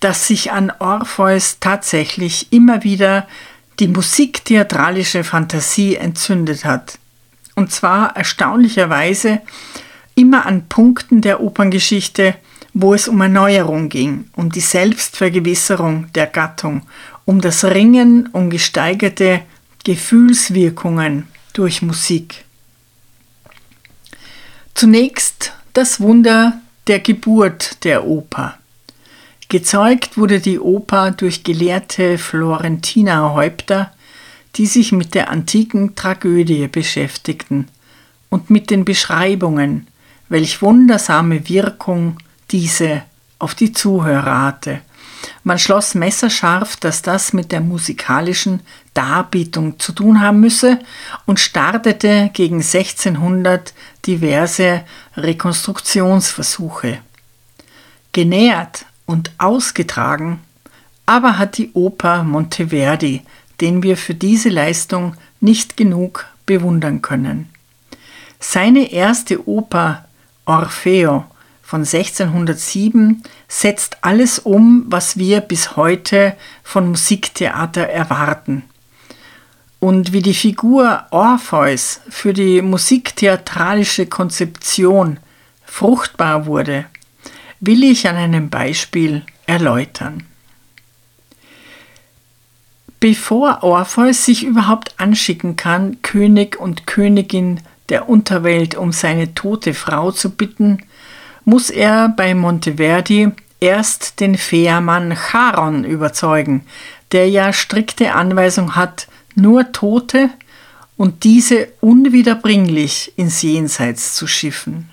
dass 0.00 0.26
sich 0.26 0.52
an 0.52 0.72
Orpheus 0.78 1.58
tatsächlich 1.60 2.52
immer 2.52 2.82
wieder 2.82 3.26
die 3.80 3.88
musiktheatralische 3.88 5.24
Fantasie 5.24 5.96
entzündet 5.96 6.64
hat. 6.64 6.98
Und 7.54 7.70
zwar 7.70 8.16
erstaunlicherweise 8.16 9.40
immer 10.14 10.46
an 10.46 10.68
Punkten 10.68 11.20
der 11.20 11.40
Operngeschichte, 11.40 12.34
wo 12.72 12.94
es 12.94 13.08
um 13.08 13.20
Erneuerung 13.20 13.88
ging, 13.88 14.28
um 14.34 14.50
die 14.50 14.60
Selbstvergewisserung 14.60 16.12
der 16.14 16.26
Gattung, 16.26 16.82
um 17.24 17.40
das 17.40 17.64
Ringen 17.64 18.28
um 18.32 18.50
gesteigerte 18.50 19.42
Gefühlswirkungen 19.84 21.28
durch 21.52 21.82
Musik. 21.82 22.46
Zunächst 24.72 25.52
das 25.74 26.00
Wunder 26.00 26.58
der 26.86 27.00
Geburt 27.00 27.84
der 27.84 28.06
Oper. 28.06 28.58
Gezeugt 29.48 30.16
wurde 30.16 30.40
die 30.40 30.58
Oper 30.58 31.10
durch 31.10 31.44
gelehrte 31.44 32.16
Florentiner 32.16 33.34
Häupter, 33.34 33.92
die 34.56 34.66
sich 34.66 34.90
mit 34.90 35.14
der 35.14 35.30
antiken 35.30 35.94
Tragödie 35.94 36.66
beschäftigten 36.66 37.68
und 38.30 38.48
mit 38.48 38.70
den 38.70 38.86
Beschreibungen, 38.86 39.86
welch 40.30 40.62
wundersame 40.62 41.46
Wirkung 41.48 42.16
diese 42.50 43.02
auf 43.38 43.54
die 43.54 43.72
Zuhörer 43.72 44.40
hatte. 44.40 44.80
Man 45.42 45.58
schloss 45.58 45.94
messerscharf, 45.94 46.76
dass 46.76 47.02
das 47.02 47.32
mit 47.32 47.52
der 47.52 47.60
musikalischen 47.60 48.60
Darbietung 48.94 49.78
zu 49.78 49.92
tun 49.92 50.20
haben 50.20 50.40
müsse 50.40 50.78
und 51.26 51.40
startete 51.40 52.30
gegen 52.32 52.56
1600 52.56 53.74
diverse 54.06 54.82
Rekonstruktionsversuche. 55.16 56.98
Genährt 58.12 58.86
und 59.06 59.32
ausgetragen 59.38 60.40
aber 61.06 61.38
hat 61.38 61.58
die 61.58 61.70
Oper 61.72 62.22
Monteverdi, 62.22 63.22
den 63.60 63.82
wir 63.82 63.96
für 63.96 64.14
diese 64.14 64.48
Leistung 64.48 65.14
nicht 65.40 65.76
genug 65.76 66.26
bewundern 66.46 67.02
können. 67.02 67.50
Seine 68.40 68.92
erste 68.92 69.48
Oper 69.48 70.04
Orfeo 70.44 71.24
von 71.62 71.80
1607 71.80 73.22
setzt 73.48 73.98
alles 74.02 74.38
um, 74.38 74.84
was 74.88 75.16
wir 75.16 75.40
bis 75.40 75.76
heute 75.76 76.36
von 76.62 76.88
Musiktheater 76.88 77.88
erwarten. 77.88 78.64
Und 79.80 80.12
wie 80.12 80.22
die 80.22 80.34
Figur 80.34 81.04
Orpheus 81.10 82.00
für 82.08 82.32
die 82.32 82.62
musiktheatralische 82.62 84.06
Konzeption 84.06 85.18
fruchtbar 85.64 86.46
wurde, 86.46 86.86
will 87.60 87.84
ich 87.84 88.08
an 88.08 88.16
einem 88.16 88.48
Beispiel 88.48 89.22
erläutern. 89.46 90.24
Bevor 93.00 93.62
Orpheus 93.62 94.24
sich 94.24 94.44
überhaupt 94.44 94.94
anschicken 94.96 95.56
kann, 95.56 96.00
König 96.00 96.58
und 96.58 96.86
Königin 96.86 97.60
der 97.90 98.08
Unterwelt 98.08 98.76
um 98.76 98.92
seine 98.92 99.34
tote 99.34 99.74
Frau 99.74 100.10
zu 100.10 100.30
bitten, 100.30 100.78
muss 101.44 101.68
er 101.68 102.08
bei 102.08 102.34
Monteverdi 102.34 103.32
erst 103.60 104.20
den 104.20 104.36
Fährmann 104.36 105.14
Charon 105.16 105.84
überzeugen, 105.84 106.64
der 107.12 107.28
ja 107.28 107.52
strikte 107.52 108.14
Anweisung 108.14 108.74
hat, 108.74 109.06
nur 109.36 109.72
Tote 109.72 110.30
und 110.96 111.24
diese 111.24 111.68
unwiederbringlich 111.80 113.12
ins 113.16 113.42
Jenseits 113.42 114.14
zu 114.14 114.26
schiffen. 114.26 114.90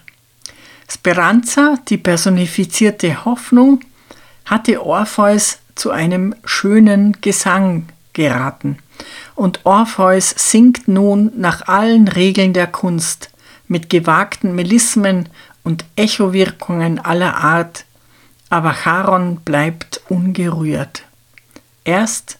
Speranza, 0.90 1.78
die 1.88 1.98
personifizierte 1.98 3.24
Hoffnung, 3.24 3.80
hatte 4.46 4.84
Orpheus 4.86 5.60
zu 5.76 5.92
einem 5.92 6.36
schönen 6.44 7.18
Gesang 7.22 7.88
geraten. 8.14 8.78
Und 9.36 9.62
Orpheus 9.66 10.36
singt 10.38 10.88
nun 10.88 11.32
nach 11.38 11.68
allen 11.68 12.08
Regeln 12.08 12.54
der 12.54 12.68
Kunst, 12.68 13.30
mit 13.68 13.90
gewagten 13.90 14.54
Melismen 14.54 15.30
und 15.64 15.86
Echowirkungen 15.96 17.00
aller 17.00 17.38
Art, 17.38 17.86
aber 18.50 18.74
Charon 18.74 19.38
bleibt 19.38 20.02
ungerührt. 20.10 21.04
Erst 21.86 22.38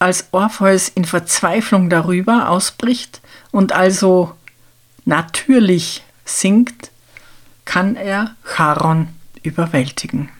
als 0.00 0.26
Orpheus 0.32 0.88
in 0.88 1.04
Verzweiflung 1.04 1.88
darüber 1.88 2.48
ausbricht 2.48 3.20
und 3.52 3.72
also 3.72 4.32
natürlich 5.04 6.02
singt, 6.24 6.90
kann 7.64 7.94
er 7.94 8.34
Charon 8.44 9.08
überwältigen. 9.42 10.30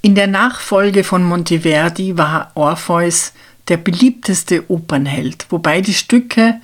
In 0.00 0.16
der 0.16 0.26
Nachfolge 0.26 1.04
von 1.04 1.22
Monteverdi 1.22 2.18
war 2.18 2.50
Orpheus 2.54 3.32
der 3.68 3.76
beliebteste 3.76 4.68
Opernheld, 4.68 5.46
wobei 5.50 5.80
die 5.80 5.94
Stücke 5.94 6.60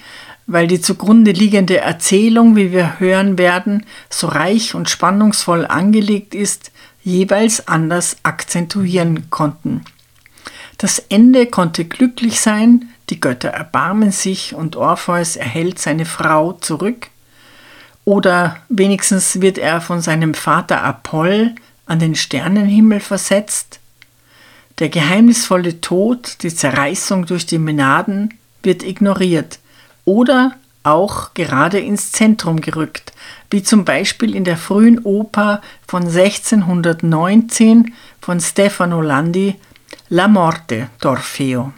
weil 0.48 0.66
die 0.66 0.80
zugrunde 0.80 1.30
liegende 1.30 1.76
Erzählung, 1.76 2.56
wie 2.56 2.72
wir 2.72 2.98
hören 2.98 3.36
werden, 3.36 3.84
so 4.08 4.26
reich 4.28 4.74
und 4.74 4.88
spannungsvoll 4.88 5.66
angelegt 5.66 6.34
ist, 6.34 6.72
jeweils 7.04 7.68
anders 7.68 8.16
akzentuieren 8.22 9.28
konnten. 9.28 9.84
Das 10.78 11.00
Ende 11.00 11.46
konnte 11.46 11.84
glücklich 11.84 12.40
sein, 12.40 12.88
die 13.10 13.20
Götter 13.20 13.48
erbarmen 13.48 14.12
sich 14.12 14.54
und 14.54 14.76
Orpheus 14.76 15.34
erhält 15.34 15.80
seine 15.80 16.04
Frau 16.04 16.52
zurück, 16.52 17.08
oder 18.04 18.56
wenigstens 18.68 19.40
wird 19.40 19.58
er 19.58 19.80
von 19.80 20.00
seinem 20.00 20.34
Vater 20.34 20.82
Apoll 20.82 21.54
an 21.84 21.98
den 21.98 22.14
Sternenhimmel 22.14 23.00
versetzt. 23.00 23.80
Der 24.78 24.88
geheimnisvolle 24.88 25.80
Tod, 25.80 26.42
die 26.42 26.54
Zerreißung 26.54 27.26
durch 27.26 27.44
die 27.44 27.58
Menaden 27.58 28.34
wird 28.62 28.84
ignoriert, 28.84 29.58
oder 30.04 30.52
auch 30.84 31.34
gerade 31.34 31.80
ins 31.80 32.12
Zentrum 32.12 32.60
gerückt, 32.60 33.12
wie 33.50 33.64
zum 33.64 33.84
Beispiel 33.84 34.34
in 34.34 34.44
der 34.44 34.56
frühen 34.56 35.00
Oper 35.00 35.60
von 35.86 36.04
1619 36.04 37.92
von 38.20 38.40
Stefano 38.40 39.02
Landi 39.02 39.56
La 40.10 40.26
Morte 40.26 40.88
d'Orfeo. 41.00 41.70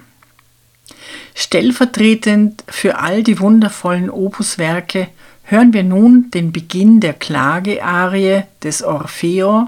Stellvertretend 1.35 2.63
für 2.69 2.99
all 2.99 3.25
die 3.25 3.41
wundervollen 3.41 4.09
Opuswerke 4.09 5.09
hören 5.43 5.73
wir 5.73 5.83
nun 5.83 6.31
den 6.31 6.53
Beginn 6.53 7.01
der 7.01 7.15
Klagearie 7.15 8.45
des 8.63 8.85
Orfeo 8.85 9.67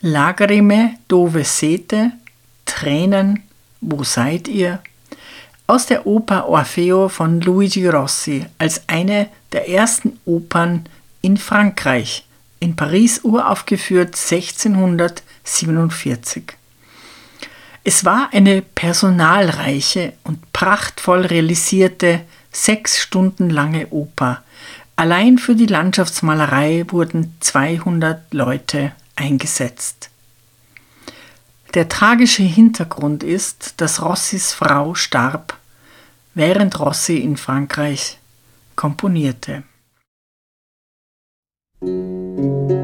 Lagrime 0.00 0.94
dove 1.08 1.44
sete, 1.44 2.12
Tränen, 2.64 3.42
wo 3.82 4.02
seid 4.04 4.48
ihr? 4.48 4.80
aus 5.66 5.84
der 5.86 6.06
Oper 6.06 6.48
Orfeo 6.48 7.08
von 7.08 7.40
Luigi 7.40 7.88
Rossi 7.88 8.46
als 8.58 8.88
eine 8.88 9.28
der 9.52 9.68
ersten 9.68 10.18
Opern 10.24 10.86
in 11.20 11.36
Frankreich, 11.36 12.24
in 12.58 12.76
Paris 12.76 13.20
uraufgeführt 13.22 14.14
1647. 14.14 16.54
Es 17.84 18.04
war 18.04 18.30
eine 18.32 18.62
personalreiche 18.62 20.12
und 20.22 20.52
prachtvoll 20.52 21.26
realisierte 21.26 22.20
sechs 22.52 23.00
Stunden 23.00 23.50
lange 23.50 23.88
Oper. 23.88 24.42
Allein 24.94 25.38
für 25.38 25.56
die 25.56 25.66
Landschaftsmalerei 25.66 26.84
wurden 26.88 27.34
200 27.40 28.32
Leute 28.32 28.92
eingesetzt. 29.16 30.10
Der 31.74 31.88
tragische 31.88 32.42
Hintergrund 32.42 33.24
ist, 33.24 33.80
dass 33.80 34.02
Rossis 34.02 34.52
Frau 34.52 34.94
starb 34.94 35.56
während 36.34 36.78
Rossi 36.78 37.16
in 37.18 37.36
Frankreich 37.36 38.18
komponierte. 38.76 39.64
Super, 41.80 42.81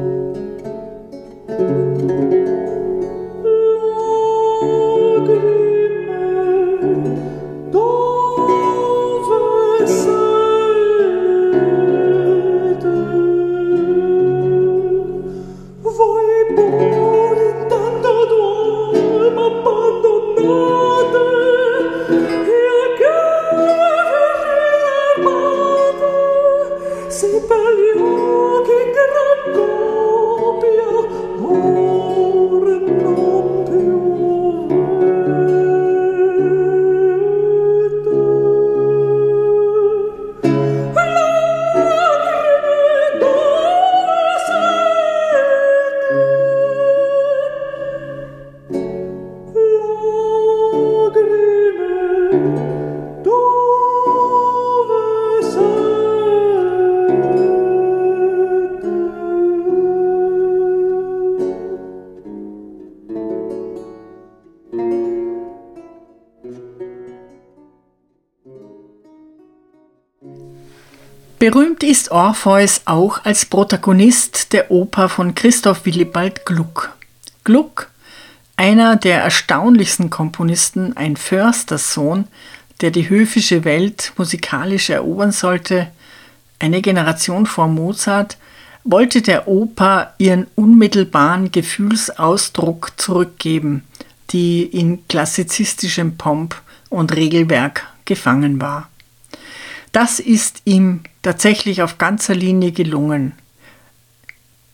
ist 71.89 72.11
Orpheus 72.11 72.81
auch 72.85 73.25
als 73.25 73.45
Protagonist 73.45 74.53
der 74.53 74.69
Oper 74.69 75.09
von 75.09 75.33
Christoph 75.33 75.87
Willibald 75.87 76.45
Gluck. 76.45 76.95
Gluck, 77.43 77.89
einer 78.55 78.95
der 78.95 79.23
erstaunlichsten 79.23 80.11
Komponisten, 80.11 80.95
ein 80.95 81.17
Försterssohn, 81.17 82.27
der 82.81 82.91
die 82.91 83.09
höfische 83.09 83.65
Welt 83.65 84.13
musikalisch 84.17 84.91
erobern 84.91 85.31
sollte, 85.31 85.87
eine 86.59 86.83
Generation 86.83 87.47
vor 87.47 87.67
Mozart, 87.67 88.37
wollte 88.83 89.23
der 89.23 89.47
Oper 89.47 90.13
ihren 90.19 90.45
unmittelbaren 90.53 91.51
Gefühlsausdruck 91.51 92.91
zurückgeben, 92.97 93.83
die 94.29 94.61
in 94.61 95.07
klassizistischem 95.07 96.17
Pomp 96.17 96.61
und 96.89 97.15
Regelwerk 97.15 97.87
gefangen 98.05 98.61
war. 98.61 98.89
Das 99.91 100.19
ist 100.19 100.61
ihm 100.65 101.01
tatsächlich 101.21 101.81
auf 101.81 101.97
ganzer 101.97 102.35
Linie 102.35 102.71
gelungen. 102.71 103.33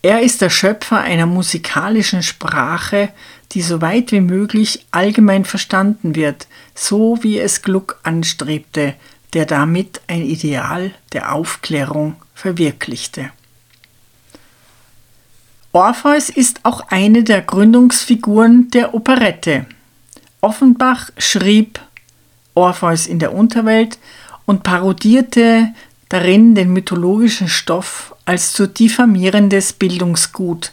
Er 0.01 0.21
ist 0.21 0.41
der 0.41 0.51
Schöpfer 0.51 0.99
einer 0.99 1.25
musikalischen 1.25 2.21
Sprache, 2.21 3.10
die 3.54 3.62
so 3.62 3.82
weit 3.82 4.12
wie 4.12 4.21
möglich 4.21 4.86
allgemein 4.91 5.45
verstanden 5.45 6.15
wird, 6.15 6.47
so 6.75 7.17
wie 7.23 7.39
es 7.39 7.63
Gluck 7.63 7.99
anstrebte, 8.04 8.93
der 9.34 9.45
damit 9.45 10.01
ein 10.08 10.21
Ideal 10.21 10.91
der 11.12 11.34
Aufklärung 11.34 12.17
verwirklichte. 12.36 13.32
Orpheus 15.71 16.30
ist 16.30 16.60
auch 16.63 16.88
eine 16.89 17.23
der 17.23 17.41
Gründungsfiguren 17.41 18.69
der 18.71 18.93
Operette. 18.93 19.65
Offenbach 20.39 21.10
schrieb 21.17 21.80
Orpheus 22.54 23.08
in 23.08 23.19
der 23.19 23.34
Unterwelt 23.34 23.97
und 24.45 24.63
parodierte 24.63 25.73
darin 26.10 26.55
den 26.55 26.71
mythologischen 26.71 27.47
Stoff 27.47 28.15
als 28.25 28.53
zu 28.53 28.67
diffamierendes 28.67 29.73
Bildungsgut, 29.73 30.71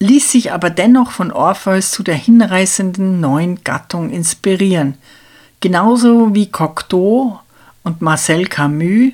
ließ 0.00 0.32
sich 0.32 0.52
aber 0.52 0.70
dennoch 0.70 1.10
von 1.10 1.32
Orpheus 1.32 1.90
zu 1.90 2.02
der 2.02 2.16
hinreißenden 2.16 3.20
neuen 3.20 3.64
Gattung 3.64 4.10
inspirieren, 4.10 4.94
genauso 5.60 6.34
wie 6.34 6.50
Cocteau 6.50 7.40
und 7.82 8.02
Marcel 8.02 8.46
Camus 8.46 9.12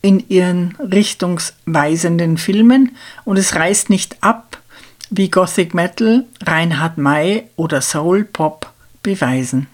in 0.00 0.24
ihren 0.28 0.74
richtungsweisenden 0.76 2.36
Filmen 2.36 2.96
und 3.24 3.38
es 3.38 3.54
reißt 3.54 3.88
nicht 3.88 4.16
ab, 4.22 4.58
wie 5.10 5.30
Gothic 5.30 5.74
Metal, 5.74 6.24
Reinhard 6.42 6.98
May 6.98 7.44
oder 7.56 7.80
Soul 7.80 8.24
Pop 8.24 8.70
beweisen. 9.02 9.66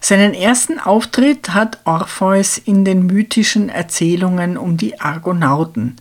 Seinen 0.00 0.34
ersten 0.34 0.78
Auftritt 0.80 1.50
hat 1.50 1.78
Orpheus 1.84 2.58
in 2.58 2.84
den 2.84 3.06
mythischen 3.06 3.68
Erzählungen 3.68 4.56
um 4.56 4.76
die 4.76 5.00
Argonauten. 5.00 5.96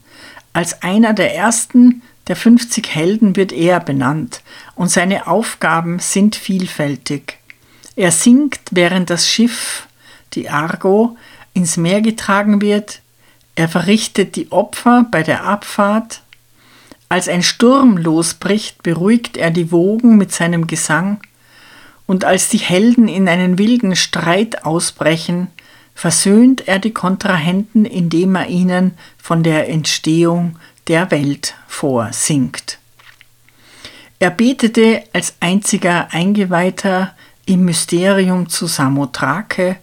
Als 0.53 0.81
einer 0.81 1.13
der 1.13 1.35
ersten 1.35 2.01
der 2.27 2.35
50 2.35 2.87
Helden 2.95 3.35
wird 3.35 3.51
er 3.51 3.79
benannt 3.79 4.41
und 4.75 4.89
seine 4.89 5.27
Aufgaben 5.27 5.99
sind 5.99 6.35
vielfältig. 6.35 7.37
Er 7.95 8.11
singt, 8.11 8.59
während 8.71 9.09
das 9.09 9.27
Schiff, 9.27 9.87
die 10.33 10.49
Argo, 10.49 11.17
ins 11.53 11.75
Meer 11.75 12.01
getragen 12.01 12.61
wird, 12.61 13.01
er 13.55 13.67
verrichtet 13.67 14.35
die 14.37 14.51
Opfer 14.51 15.05
bei 15.11 15.23
der 15.23 15.43
Abfahrt, 15.43 16.21
als 17.09 17.27
ein 17.27 17.41
Sturm 17.41 17.97
losbricht, 17.97 18.83
beruhigt 18.83 19.35
er 19.35 19.49
die 19.49 19.71
Wogen 19.71 20.17
mit 20.17 20.31
seinem 20.31 20.67
Gesang, 20.67 21.19
und 22.09 22.25
als 22.25 22.49
die 22.49 22.57
Helden 22.57 23.07
in 23.07 23.29
einen 23.29 23.59
wilden 23.59 23.95
Streit 23.95 24.65
ausbrechen, 24.65 25.45
versöhnt 25.93 26.67
er 26.67 26.79
die 26.79 26.89
Kontrahenten, 26.89 27.85
indem 27.85 28.33
er 28.33 28.47
ihnen 28.47 28.95
von 29.21 29.43
der 29.43 29.69
Entstehung 29.69 30.57
der 30.87 31.11
Welt 31.11 31.53
vorsingt. 31.67 32.79
Er 34.17 34.31
betete 34.31 35.03
als 35.13 35.35
einziger 35.39 36.07
Eingeweihter 36.11 37.15
im 37.45 37.65
Mysterium 37.65 38.49
zu 38.49 38.65
Samothrake, 38.65 39.75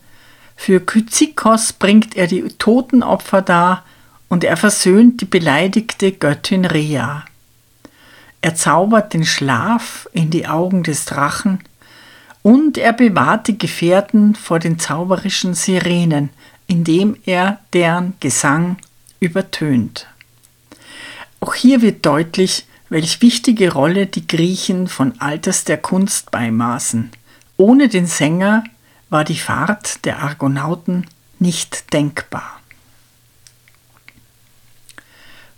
für 0.56 0.80
Kyzikos 0.80 1.74
bringt 1.74 2.16
er 2.16 2.26
die 2.26 2.42
Totenopfer 2.58 3.40
dar 3.40 3.84
und 4.28 4.42
er 4.42 4.56
versöhnt 4.56 5.20
die 5.20 5.26
beleidigte 5.26 6.10
Göttin 6.10 6.64
Rhea. 6.64 7.24
Er 8.40 8.56
zaubert 8.56 9.14
den 9.14 9.24
Schlaf 9.24 10.08
in 10.12 10.30
die 10.30 10.48
Augen 10.48 10.82
des 10.82 11.04
Drachen, 11.04 11.60
und 12.46 12.78
er 12.78 12.92
bewahrt 12.92 13.48
die 13.48 13.58
Gefährten 13.58 14.36
vor 14.36 14.60
den 14.60 14.78
zauberischen 14.78 15.54
Sirenen, 15.54 16.30
indem 16.68 17.16
er 17.26 17.58
deren 17.72 18.14
Gesang 18.20 18.76
übertönt. 19.18 20.06
Auch 21.40 21.54
hier 21.56 21.82
wird 21.82 22.06
deutlich, 22.06 22.66
welch 22.88 23.20
wichtige 23.20 23.72
Rolle 23.72 24.06
die 24.06 24.28
Griechen 24.28 24.86
von 24.86 25.20
Alters 25.20 25.64
der 25.64 25.78
Kunst 25.78 26.30
beimaßen. 26.30 27.10
Ohne 27.56 27.88
den 27.88 28.06
Sänger 28.06 28.62
war 29.10 29.24
die 29.24 29.38
Fahrt 29.38 30.04
der 30.04 30.20
Argonauten 30.22 31.04
nicht 31.40 31.92
denkbar. 31.92 32.60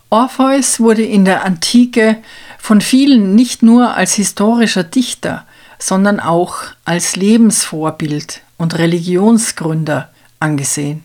Orpheus 0.09 0.81
wurde 0.81 1.05
in 1.05 1.27
der 1.27 1.45
Antike 1.45 2.23
von 2.59 2.81
vielen 2.81 3.35
nicht 3.35 3.63
nur 3.63 3.95
als 3.95 4.15
historischer 4.15 4.85
Dichter, 4.85 5.47
sondern 5.79 6.21
auch 6.21 6.57
als 6.85 7.17
Lebensvorbild 7.17 8.43
und 8.57 8.79
Religionsgründer 8.79 10.11
angesehen. 10.41 11.05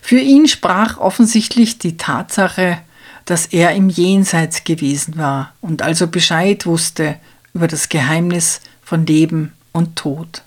Für 0.00 0.18
ihn 0.18 0.48
sprach 0.48 0.98
offensichtlich 0.98 1.78
die 1.78 1.96
Tatsache, 1.96 2.78
dass 3.26 3.46
er 3.46 3.72
im 3.72 3.88
Jenseits 3.88 4.64
gewesen 4.64 5.18
war 5.18 5.52
und 5.60 5.82
also 5.82 6.06
Bescheid 6.06 6.66
wusste 6.66 7.16
über 7.52 7.68
das 7.68 7.88
Geheimnis 7.88 8.60
von 8.82 9.06
Leben 9.06 9.52
und 9.72 9.96
Tod. 9.96 10.42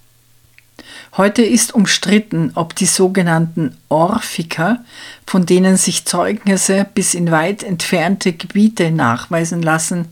Heute 1.15 1.43
ist 1.43 1.75
umstritten, 1.75 2.51
ob 2.55 2.75
die 2.75 2.87
sogenannten 2.87 3.77
Orphiker, 3.87 4.83
von 5.27 5.45
denen 5.45 5.77
sich 5.77 6.05
Zeugnisse 6.05 6.87
bis 6.93 7.13
in 7.13 7.29
weit 7.29 7.61
entfernte 7.61 8.33
Gebiete 8.33 8.89
nachweisen 8.89 9.61
lassen, 9.61 10.07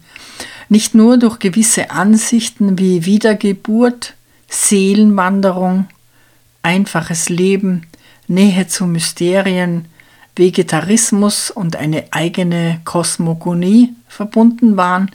nicht 0.72 0.96
nur 0.96 1.18
durch 1.18 1.40
gewisse 1.40 1.92
Ansichten 1.92 2.80
wie 2.80 3.06
Wiedergeburt, 3.06 4.14
Seelenwanderung, 4.48 5.90
einfaches 6.64 7.28
Leben, 7.28 7.88
Nähe 8.30 8.68
zu 8.68 8.86
Mysterien, 8.86 9.90
Vegetarismus 10.34 11.52
und 11.52 11.76
eine 11.76 12.06
eigene 12.12 12.80
Kosmogonie 12.86 13.94
verbunden 14.08 14.78
waren, 14.78 15.12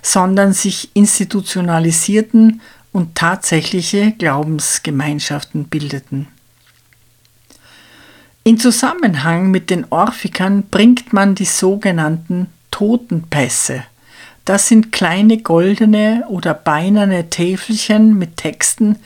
sondern 0.00 0.54
sich 0.54 0.88
institutionalisierten 0.94 2.62
und 2.90 3.14
tatsächliche 3.16 4.12
Glaubensgemeinschaften 4.12 5.64
bildeten. 5.64 6.26
In 8.44 8.58
Zusammenhang 8.58 9.50
mit 9.50 9.68
den 9.68 9.84
Orphikan 9.90 10.62
bringt 10.70 11.12
man 11.12 11.34
die 11.34 11.44
sogenannten 11.44 12.46
Totenpässe 12.70 13.84
das 14.46 14.68
sind 14.68 14.92
kleine 14.92 15.38
goldene 15.38 16.24
oder 16.28 16.54
beinerne 16.54 17.28
Täfelchen 17.28 18.16
mit 18.16 18.36
Texten, 18.36 18.96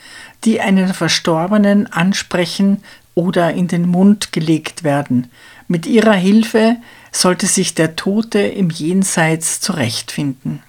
die 0.45 0.61
einen 0.61 0.93
Verstorbenen 0.93 1.91
ansprechen 1.91 2.83
oder 3.15 3.51
in 3.51 3.67
den 3.67 3.87
Mund 3.87 4.31
gelegt 4.31 4.83
werden. 4.83 5.29
Mit 5.67 5.87
ihrer 5.87 6.13
Hilfe 6.13 6.77
sollte 7.11 7.47
sich 7.47 7.73
der 7.73 7.95
Tote 7.95 8.39
im 8.39 8.69
Jenseits 8.69 9.59
zurechtfinden. 9.59 10.61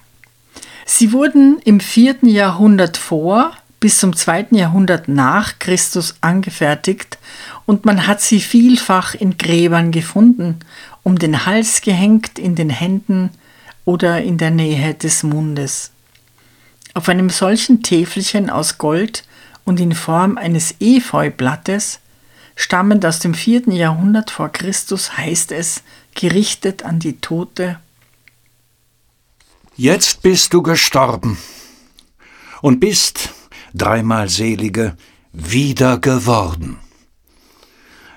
Sie 0.87 1.13
wurden 1.13 1.61
im 1.65 1.79
vierten 1.79 2.27
Jahrhundert 2.27 2.97
vor 2.97 3.53
bis 3.79 3.99
zum 3.99 4.17
zweiten 4.17 4.55
Jahrhundert 4.55 5.07
nach 5.07 5.59
Christus 5.59 6.17
angefertigt 6.23 7.19
und 7.67 7.85
man 7.85 8.07
hat 8.07 8.23
sie 8.23 8.41
vielfach 8.41 9.15
in 9.15 9.37
Gräbern 9.37 9.91
gefunden, 9.91 10.61
um 11.03 11.19
den 11.19 11.45
Hals 11.45 11.83
gehängt 11.83 12.39
in 12.39 12.55
den 12.55 12.71
Händen 12.71 13.31
oder 13.85 14.23
in 14.23 14.39
der 14.39 14.51
Nähe 14.51 14.95
des 14.95 15.23
Mundes. 15.23 15.91
Auf 16.95 17.09
einem 17.09 17.31
solchen 17.31 17.83
Täfelchen 17.83 18.51
aus 18.51 18.79
Gold 18.79 19.25
und 19.65 19.81
in 19.81 19.95
Form 19.95 20.37
eines 20.37 20.75
Efeublattes, 20.81 22.01
stammend 22.55 23.05
aus 23.07 23.19
dem 23.19 23.35
vierten 23.35 23.73
Jahrhundert 23.73 24.31
vor 24.31 24.51
Christus, 24.51 25.17
heißt 25.17 25.53
es, 25.53 25.83
gerichtet 26.15 26.85
an 26.85 26.99
die 26.99 27.19
Tote. 27.19 27.79
Jetzt 29.77 30.23
bist 30.23 30.53
du 30.53 30.63
gestorben 30.63 31.39
und 32.61 32.79
bist, 32.79 33.31
dreimal 33.73 34.29
Selige, 34.29 34.97
wieder 35.33 35.99
geworden. 35.99 36.79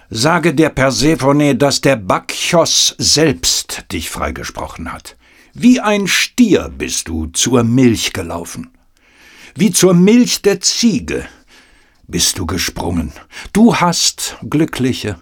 Sage 0.09 0.53
der 0.53 0.69
Persephone, 0.69 1.57
dass 1.57 1.81
der 1.81 1.95
Bakchos 1.95 2.93
selbst 2.97 3.85
dich 3.91 4.09
freigesprochen 4.09 4.91
hat. 4.91 5.15
Wie 5.57 5.79
ein 5.79 6.07
Stier 6.07 6.69
bist 6.77 7.07
du 7.07 7.27
zur 7.27 7.63
Milch 7.63 8.11
gelaufen. 8.11 8.71
Wie 9.55 9.71
zur 9.71 9.93
Milch 9.93 10.41
der 10.41 10.59
Ziege 10.59 11.25
bist 12.07 12.37
du 12.37 12.45
gesprungen. 12.45 13.13
Du 13.53 13.77
hast, 13.77 14.35
Glückliche, 14.49 15.17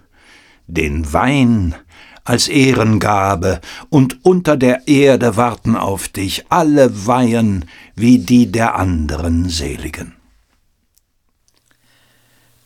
den 0.65 1.13
Wein 1.13 1.75
als 2.23 2.47
Ehrengabe, 2.47 3.61
und 3.91 4.25
unter 4.25 4.57
der 4.57 4.87
Erde 4.87 5.37
warten 5.37 5.75
auf 5.75 6.07
dich 6.07 6.45
alle 6.49 7.05
Weihen 7.05 7.65
wie 7.95 8.17
die 8.17 8.51
der 8.51 8.73
anderen 8.73 9.49
Seligen. 9.49 10.15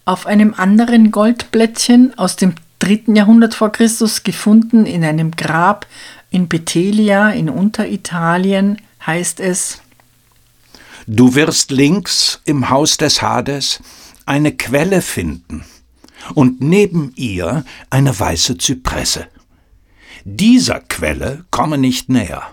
Auf 0.06 0.26
einem 0.26 0.54
anderen 0.54 1.12
Goldblättchen 1.12 2.18
aus 2.18 2.38
dem 2.38 2.54
dritten 2.80 3.16
Jahrhundert 3.18 3.56
vor 3.56 3.74
Christus 3.74 4.24
gefunden 4.24 4.86
in 4.86 5.04
einem 5.04 5.32
Grab 5.32 5.86
in 6.30 6.48
Bethelia 6.48 7.32
in 7.32 7.50
Unteritalien 7.50 8.82
heißt 9.06 9.40
es 9.40 9.82
Du 11.06 11.36
wirst 11.36 11.72
links 11.72 12.42
im 12.44 12.70
Haus 12.70 12.98
des 12.98 13.22
Hades 13.22 13.82
eine 14.26 14.52
Quelle 14.52 15.02
finden 15.02 15.64
und 16.34 16.60
neben 16.60 17.14
ihr 17.16 17.64
eine 17.90 18.20
weiße 18.20 18.58
Zypresse. 18.58 19.28
Dieser 20.26 20.82
Quelle 20.82 21.46
komme 21.50 21.78
nicht 21.78 22.10
näher. 22.10 22.44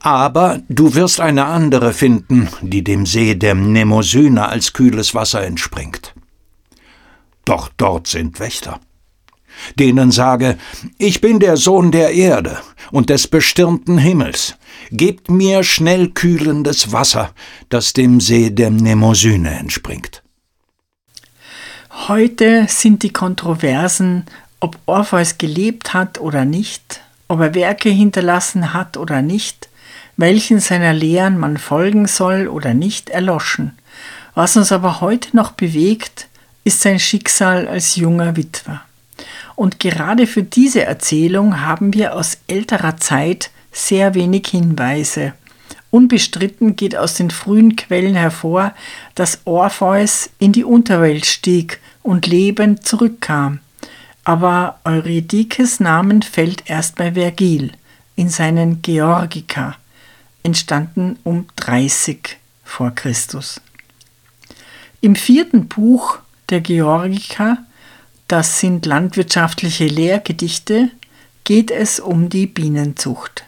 Aber 0.00 0.60
du 0.68 0.96
wirst 0.96 1.20
eine 1.20 1.44
andere 1.44 1.92
finden, 1.92 2.48
die 2.60 2.82
dem 2.82 3.06
See 3.06 3.36
der 3.36 3.54
Mnemosyne 3.54 4.48
als 4.48 4.72
kühles 4.72 5.14
Wasser 5.14 5.44
entspringt. 5.44 6.14
Doch 7.44 7.70
dort 7.76 8.08
sind 8.08 8.40
Wächter 8.40 8.80
denen 9.78 10.10
sage, 10.10 10.58
ich 10.98 11.20
bin 11.20 11.38
der 11.40 11.56
Sohn 11.56 11.90
der 11.90 12.12
Erde 12.12 12.58
und 12.90 13.10
des 13.10 13.26
bestirnten 13.26 13.98
Himmels, 13.98 14.54
gebt 14.90 15.30
mir 15.30 15.62
schnell 15.62 16.10
kühlendes 16.10 16.92
Wasser, 16.92 17.32
das 17.68 17.92
dem 17.92 18.20
See 18.20 18.50
der 18.50 18.70
Mnemosyne 18.70 19.50
entspringt. 19.58 20.22
Heute 22.06 22.66
sind 22.68 23.02
die 23.02 23.12
Kontroversen, 23.12 24.24
ob 24.60 24.78
Orpheus 24.86 25.38
gelebt 25.38 25.94
hat 25.94 26.20
oder 26.20 26.44
nicht, 26.44 27.00
ob 27.28 27.40
er 27.40 27.54
Werke 27.54 27.90
hinterlassen 27.90 28.72
hat 28.72 28.96
oder 28.96 29.22
nicht, 29.22 29.68
welchen 30.16 30.60
seiner 30.60 30.92
Lehren 30.92 31.38
man 31.38 31.58
folgen 31.58 32.06
soll 32.06 32.48
oder 32.48 32.74
nicht, 32.74 33.10
erloschen. 33.10 33.78
Was 34.34 34.56
uns 34.56 34.72
aber 34.72 35.00
heute 35.00 35.36
noch 35.36 35.52
bewegt, 35.52 36.28
ist 36.64 36.80
sein 36.80 36.98
Schicksal 36.98 37.68
als 37.68 37.96
junger 37.96 38.36
Witwer. 38.36 38.82
Und 39.58 39.80
gerade 39.80 40.28
für 40.28 40.44
diese 40.44 40.84
Erzählung 40.84 41.60
haben 41.62 41.92
wir 41.92 42.14
aus 42.14 42.38
älterer 42.46 42.96
Zeit 42.98 43.50
sehr 43.72 44.14
wenig 44.14 44.46
Hinweise. 44.46 45.34
Unbestritten 45.90 46.76
geht 46.76 46.94
aus 46.94 47.14
den 47.14 47.32
frühen 47.32 47.74
Quellen 47.74 48.14
hervor, 48.14 48.72
dass 49.16 49.40
Orpheus 49.46 50.30
in 50.38 50.52
die 50.52 50.62
Unterwelt 50.62 51.26
stieg 51.26 51.80
und 52.04 52.28
lebend 52.28 52.86
zurückkam. 52.86 53.58
Aber 54.22 54.78
Eurydikes 54.84 55.80
Namen 55.80 56.22
fällt 56.22 56.70
erst 56.70 56.94
bei 56.94 57.14
Vergil 57.14 57.72
in 58.14 58.28
seinen 58.28 58.80
Georgica, 58.80 59.74
entstanden 60.44 61.18
um 61.24 61.48
30 61.56 62.36
vor 62.62 62.92
Christus. 62.92 63.60
Im 65.00 65.16
vierten 65.16 65.66
Buch 65.66 66.20
der 66.48 66.60
Georgica 66.60 67.58
das 68.28 68.60
sind 68.60 68.86
landwirtschaftliche 68.86 69.86
Lehrgedichte, 69.86 70.90
geht 71.44 71.70
es 71.70 71.98
um 71.98 72.28
die 72.28 72.46
Bienenzucht. 72.46 73.44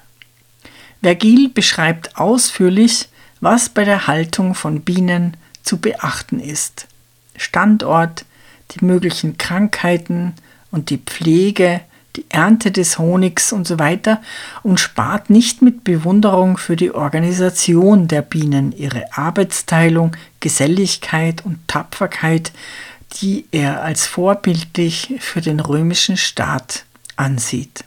Vergil 1.03 1.49
beschreibt 1.49 2.17
ausführlich, 2.17 3.09
was 3.41 3.69
bei 3.69 3.85
der 3.85 4.07
Haltung 4.07 4.55
von 4.55 4.81
Bienen 4.81 5.37
zu 5.63 5.79
beachten 5.79 6.41
ist. 6.41 6.87
Standort, 7.37 8.25
die 8.73 8.85
möglichen 8.85 9.39
Krankheiten 9.39 10.35
und 10.71 10.91
die 10.91 10.99
Pflege, 10.99 11.81
die 12.17 12.25
Ernte 12.29 12.71
des 12.71 12.99
Honigs 12.99 13.53
und 13.53 13.67
so 13.67 13.79
weiter 13.79 14.21
und 14.63 14.81
spart 14.81 15.31
nicht 15.31 15.63
mit 15.63 15.85
Bewunderung 15.85 16.57
für 16.57 16.77
die 16.77 16.93
Organisation 16.93 18.09
der 18.09 18.23
Bienen, 18.23 18.73
ihre 18.73 19.17
Arbeitsteilung, 19.17 20.17
Geselligkeit 20.41 21.45
und 21.45 21.67
Tapferkeit, 21.69 22.53
die 23.15 23.47
er 23.51 23.83
als 23.83 24.07
vorbildlich 24.07 25.15
für 25.19 25.41
den 25.41 25.61
römischen 25.61 26.17
Staat 26.17 26.85
ansieht. 27.17 27.85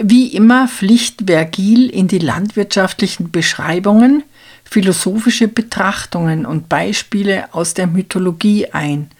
Wie 0.00 0.28
immer 0.28 0.68
pflicht 0.68 1.24
Vergil 1.26 1.88
in 1.88 2.08
die 2.08 2.18
landwirtschaftlichen 2.18 3.30
Beschreibungen 3.30 4.24
philosophische 4.64 5.48
Betrachtungen 5.48 6.46
und 6.46 6.70
Beispiele 6.70 7.52
aus 7.52 7.74
der 7.74 7.86
Mythologie 7.86 8.68
ein 8.72 9.10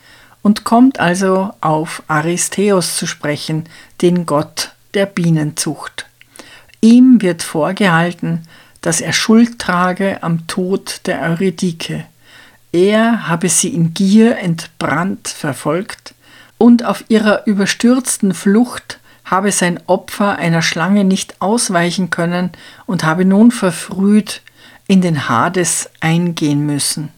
und 0.40 0.64
kommt 0.64 0.98
also 0.98 1.50
auf 1.60 2.02
Aristeus 2.08 2.96
zu 2.96 3.06
sprechen, 3.06 3.64
den 4.00 4.24
Gott 4.24 4.72
der 4.94 5.04
Bienenzucht. 5.04 6.06
Ihm 6.80 7.20
wird 7.20 7.42
vorgehalten, 7.42 8.48
dass 8.80 9.00
er 9.00 9.12
Schuld 9.12 9.58
trage 9.58 10.22
am 10.22 10.46
Tod 10.46 11.02
der 11.04 11.20
Eurydike. 11.20 12.06
Er 12.72 13.28
habe 13.28 13.50
sie 13.50 13.68
in 13.68 13.92
Gier 13.92 14.38
entbrannt 14.38 15.28
verfolgt 15.28 16.14
und 16.56 16.84
auf 16.84 17.04
ihrer 17.08 17.46
überstürzten 17.46 18.32
Flucht 18.32 18.98
habe 19.24 19.52
sein 19.52 19.78
Opfer 19.86 20.36
einer 20.38 20.62
Schlange 20.62 21.04
nicht 21.04 21.40
ausweichen 21.40 22.10
können 22.10 22.50
und 22.86 23.04
habe 23.04 23.24
nun 23.24 23.50
verfrüht 23.50 24.42
in 24.88 25.00
den 25.00 25.28
Hades 25.28 25.90
eingehen 26.00 26.64
müssen. 26.64 27.10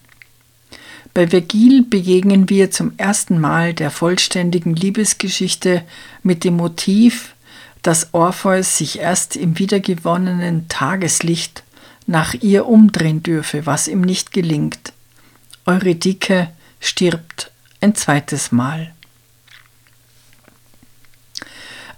Bei 1.12 1.28
Vergil 1.28 1.82
begegnen 1.82 2.48
wir 2.48 2.72
zum 2.72 2.92
ersten 2.96 3.38
Mal 3.40 3.74
der 3.74 3.92
vollständigen 3.92 4.74
Liebesgeschichte 4.74 5.82
mit 6.24 6.42
dem 6.42 6.56
Motiv, 6.56 7.34
dass 7.82 8.12
Orpheus 8.12 8.78
sich 8.78 8.98
erst 8.98 9.36
im 9.36 9.58
wiedergewonnenen 9.58 10.68
Tageslicht 10.68 11.62
nach 12.06 12.34
ihr 12.34 12.66
umdrehen 12.66 13.22
dürfe, 13.22 13.66
was 13.66 13.86
ihm 13.86 14.00
nicht 14.00 14.32
gelingt. 14.32 14.93
Eurydike 15.66 16.50
stirbt 16.80 17.50
ein 17.80 17.94
zweites 17.94 18.52
Mal. 18.52 18.92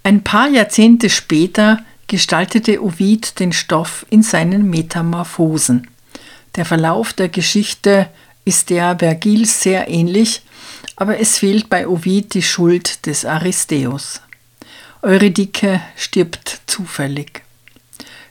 Ein 0.02 0.22
paar 0.22 0.48
Jahrzehnte 0.48 1.10
später 1.10 1.80
gestaltete 2.06 2.82
Ovid 2.82 3.40
den 3.40 3.52
Stoff 3.52 4.06
in 4.08 4.22
seinen 4.22 4.70
Metamorphosen. 4.70 5.88
Der 6.54 6.64
Verlauf 6.64 7.12
der 7.12 7.28
Geschichte 7.28 8.08
ist 8.44 8.70
der 8.70 8.98
Vergils 8.98 9.62
sehr 9.62 9.88
ähnlich, 9.88 10.42
aber 10.94 11.18
es 11.18 11.38
fehlt 11.38 11.68
bei 11.68 11.88
Ovid 11.88 12.34
die 12.34 12.42
Schuld 12.42 13.06
des 13.06 13.24
Aristeus. 13.24 14.20
Eurydike 15.02 15.80
stirbt 15.96 16.60
zufällig. 16.66 17.42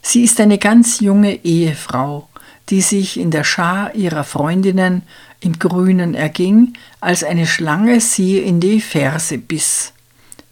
Sie 0.02 0.24
ist 0.24 0.40
eine 0.40 0.58
ganz 0.58 1.00
junge 1.00 1.44
Ehefrau, 1.44 2.30
die 2.70 2.82
sich 2.82 3.20
in 3.20 3.32
der 3.32 3.44
Schar 3.44 3.94
ihrer 3.96 4.24
Freundinnen 4.24 5.04
im 5.40 5.60
Grünen 5.60 6.16
erging, 6.16 6.74
als 7.00 7.24
eine 7.24 7.46
Schlange 7.46 8.02
sie 8.02 8.40
in 8.40 8.60
die 8.60 8.82
Ferse 8.82 9.38
biss. 9.38 9.94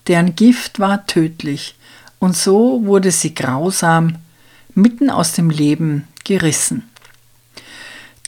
Deren 0.08 0.36
Gift 0.36 0.80
war 0.80 1.06
tödlich, 1.08 1.76
und 2.20 2.38
so 2.38 2.86
wurde 2.86 3.12
sie 3.12 3.34
grausam 3.34 4.18
mitten 4.76 5.10
aus 5.10 5.34
dem 5.34 5.50
Leben 5.50 6.08
gerissen. 6.24 6.90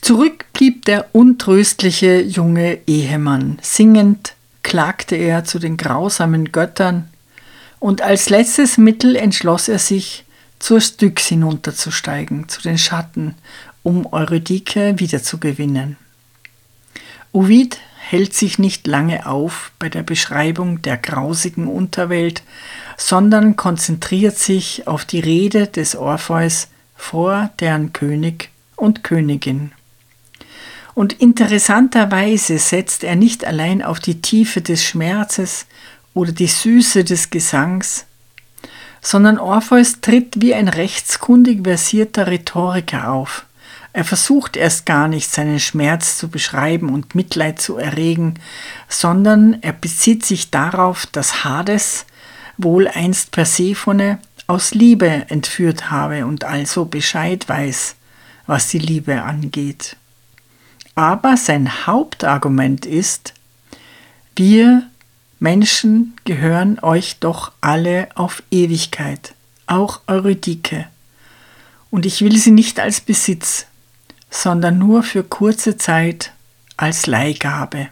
Zurück 0.02 0.45
blieb 0.54 0.86
der 0.86 1.08
untröstliche 1.13 2.21
junge 2.21 2.80
Ehemann. 2.86 3.58
Singend 3.62 4.34
klagte 4.63 5.15
er 5.15 5.45
zu 5.45 5.60
den 5.60 5.78
grausamen 5.78 6.52
Göttern, 6.52 7.10
und 7.80 8.02
als 8.02 8.30
letztes 8.30 8.78
Mittel 8.78 9.15
entschloss 9.15 9.67
er 9.67 9.80
sich, 9.80 10.26
zur 10.60 10.82
Styx 10.82 11.28
hinunterzusteigen, 11.28 12.50
zu 12.50 12.62
den 12.62 12.78
Schatten, 12.78 13.36
um 13.86 14.12
Eurydike 14.12 14.95
wiederzugewinnen. 14.98 15.95
Ovid 17.32 17.80
hält 18.00 18.34
sich 18.34 18.58
nicht 18.58 18.88
lange 18.88 19.28
auf 19.28 19.71
bei 19.78 19.89
der 19.89 20.02
Beschreibung 20.02 20.82
der 20.82 20.98
grausigen 20.98 21.67
Unterwelt, 21.67 22.41
sondern 22.98 23.56
konzentriert 23.56 24.39
sich 24.39 24.88
auf 24.88 25.06
die 25.06 25.19
Rede 25.19 25.67
des 25.67 25.95
Orpheus 25.95 26.67
vor 26.95 27.52
deren 27.60 27.93
König 27.93 28.50
und 28.76 29.04
Königin. 29.04 29.71
Und 30.95 31.13
interessanterweise 31.13 32.58
setzt 32.58 33.04
er 33.04 33.15
nicht 33.15 33.45
allein 33.45 33.84
auf 33.84 34.00
die 34.00 34.19
Tiefe 34.19 34.62
des 34.62 34.84
Schmerzes 34.84 35.67
oder 36.15 36.32
die 36.32 36.48
Süße 36.48 37.04
des 37.04 37.30
Gesangs, 37.30 38.06
sondern 39.02 39.38
Orpheus 39.38 40.02
tritt 40.02 40.41
wie 40.41 40.56
ein 40.56 40.69
rechtskundig 40.69 41.63
versierter 41.63 42.26
Rhetoriker 42.26 43.12
auf, 43.12 43.45
er 43.96 44.04
versucht 44.04 44.58
erst 44.58 44.86
gar 44.86 45.08
nicht, 45.08 45.32
seinen 45.32 45.58
Schmerz 45.58 46.18
zu 46.18 46.28
beschreiben 46.28 46.90
und 46.90 47.16
Mitleid 47.16 47.62
zu 47.62 47.78
erregen, 47.78 48.34
sondern 48.90 49.60
er 49.62 49.72
bezieht 49.72 50.26
sich 50.26 50.52
darauf, 50.52 51.06
dass 51.06 51.46
Hades 51.46 52.06
wohl 52.58 52.90
einst 52.90 53.32
Persephone 53.32 54.18
aus 54.48 54.74
Liebe 54.74 55.08
entführt 55.30 55.92
habe 55.92 56.26
und 56.26 56.44
also 56.44 56.84
Bescheid 56.84 57.48
weiß, 57.48 57.96
was 58.48 58.68
die 58.68 58.80
Liebe 58.80 59.22
angeht. 59.22 59.96
Aber 60.96 61.38
sein 61.38 61.88
Hauptargument 61.88 62.86
ist, 62.86 63.34
wir 64.36 64.84
Menschen 65.40 66.18
gehören 66.26 66.80
euch 66.82 67.20
doch 67.22 67.54
alle 67.62 68.10
auf 68.16 68.44
Ewigkeit, 68.52 69.36
auch 69.68 70.02
Eurydike. 70.08 70.86
Und 71.92 72.06
ich 72.06 72.20
will 72.20 72.36
sie 72.36 72.52
nicht 72.52 72.82
als 72.82 73.00
Besitz, 73.00 73.68
sondern 74.36 74.78
nur 74.78 75.04
für 75.04 75.24
kurze 75.24 75.78
Zeit 75.78 76.34
als 76.78 77.08
Leihgabe. 77.08 77.88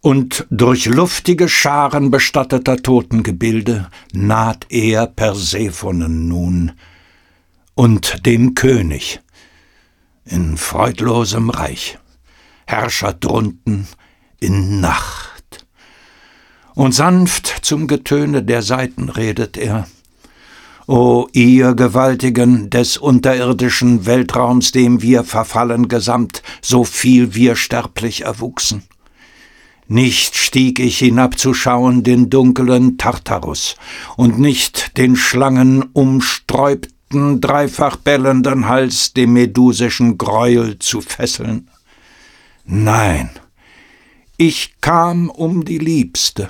Und 0.00 0.46
durch 0.50 0.86
luftige 0.86 1.48
Scharen 1.48 2.10
bestatteter 2.10 2.78
Totengebilde 2.78 3.90
naht 4.12 4.66
er 4.70 5.06
Persephonen 5.06 6.26
nun 6.28 6.72
und 7.74 8.24
dem 8.24 8.54
König 8.54 9.20
in 10.24 10.56
freudlosem 10.56 11.50
Reich, 11.50 11.98
Herrscher 12.66 13.12
drunten 13.12 13.88
in 14.38 14.80
Nacht. 14.80 15.66
Und 16.74 16.94
sanft 16.94 17.46
zum 17.62 17.88
Getöne 17.88 18.42
der 18.42 18.62
Saiten 18.62 19.08
redet 19.08 19.56
er, 19.56 19.86
O 20.90 21.28
ihr 21.32 21.74
Gewaltigen 21.74 22.68
des 22.68 22.96
unterirdischen 22.96 24.06
Weltraums, 24.06 24.72
dem 24.72 25.02
wir 25.02 25.22
verfallen 25.22 25.86
gesamt, 25.86 26.42
so 26.62 26.82
viel 26.82 27.32
wir 27.32 27.54
sterblich 27.54 28.22
erwuchsen. 28.22 28.82
Nicht 29.86 30.36
stieg 30.36 30.80
ich 30.80 30.98
hinabzuschauen 30.98 32.02
den 32.02 32.28
dunklen 32.28 32.98
Tartarus 32.98 33.76
und 34.16 34.40
nicht 34.40 34.98
den 34.98 35.14
schlangenumsträubten, 35.14 37.40
dreifach 37.40 37.94
bellenden 37.94 38.66
Hals 38.66 39.12
dem 39.12 39.34
medusischen 39.34 40.18
Greuel 40.18 40.80
zu 40.80 41.02
fesseln. 41.02 41.70
Nein, 42.64 43.30
ich 44.36 44.74
kam 44.80 45.30
um 45.30 45.64
die 45.64 45.78
Liebste, 45.78 46.48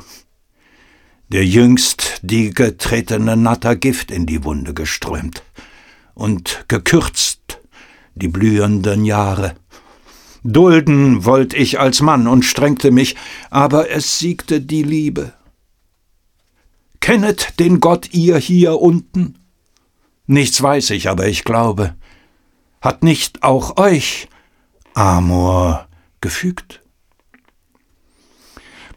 der 1.31 1.47
jüngst 1.47 2.21
die 2.23 2.51
getretene 2.51 3.37
Natter 3.37 3.77
Gift 3.77 4.11
in 4.11 4.27
die 4.27 4.45
Wunde 4.45 4.75
geströmt 4.75 5.43
und 6.15 6.65
gekürzt 6.69 7.61
die 8.15 8.29
blühenden 8.29 9.05
Jahre. 9.05 9.55
Dulden 10.43 11.25
wollt 11.25 11.55
ich 11.55 11.79
als 11.79 12.01
Mann 12.01 12.27
und 12.27 12.45
strengte 12.45 12.91
mich, 12.91 13.17
aber 13.51 13.91
es 13.91 14.19
siegte 14.19 14.61
die 14.61 14.83
Liebe. 14.83 15.33
Kennet 17.01 17.59
den 17.61 17.81
Gott 17.81 18.13
ihr 18.13 18.37
hier 18.39 18.81
unten? 18.81 19.39
Nichts 20.27 20.63
weiß 20.63 20.91
ich, 20.91 21.09
aber 21.09 21.27
ich 21.27 21.45
glaube. 21.45 21.95
Hat 22.81 23.03
nicht 23.03 23.43
auch 23.43 23.77
euch 23.77 24.29
Amor 24.95 25.89
gefügt? 26.21 26.80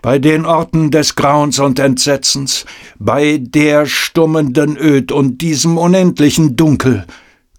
Bei 0.03 0.19
den 0.19 0.45
Orten 0.45 0.91
des 0.91 1.15
Grauens 1.15 1.59
und 1.59 1.79
Entsetzens, 1.79 2.65
bei 2.99 3.37
der 3.39 3.85
stummenden 3.85 4.75
Öd 4.75 5.13
und 5.13 5.37
diesem 5.37 5.77
unendlichen 5.77 6.57
Dunkel, 6.57 7.07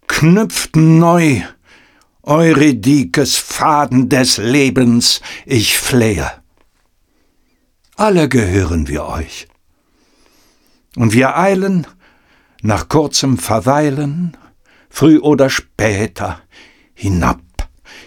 knüpft 0.09 0.77
neu 0.77 1.41
Eurydikes 2.23 3.39
Faden 3.39 4.11
des 4.11 4.37
Lebens, 4.37 5.23
ich 5.47 5.79
flehe. 5.79 6.31
Alle 7.97 8.29
gehören 8.29 8.89
wir 8.89 9.07
euch. 9.07 9.49
Und 10.97 11.15
wir 11.15 11.39
eilen, 11.39 11.87
nach 12.61 12.91
kurzem 12.91 13.39
Verweilen, 13.39 14.37
früh 14.91 15.19
oder 15.19 15.49
später, 15.49 16.43
hinab. 16.93 17.41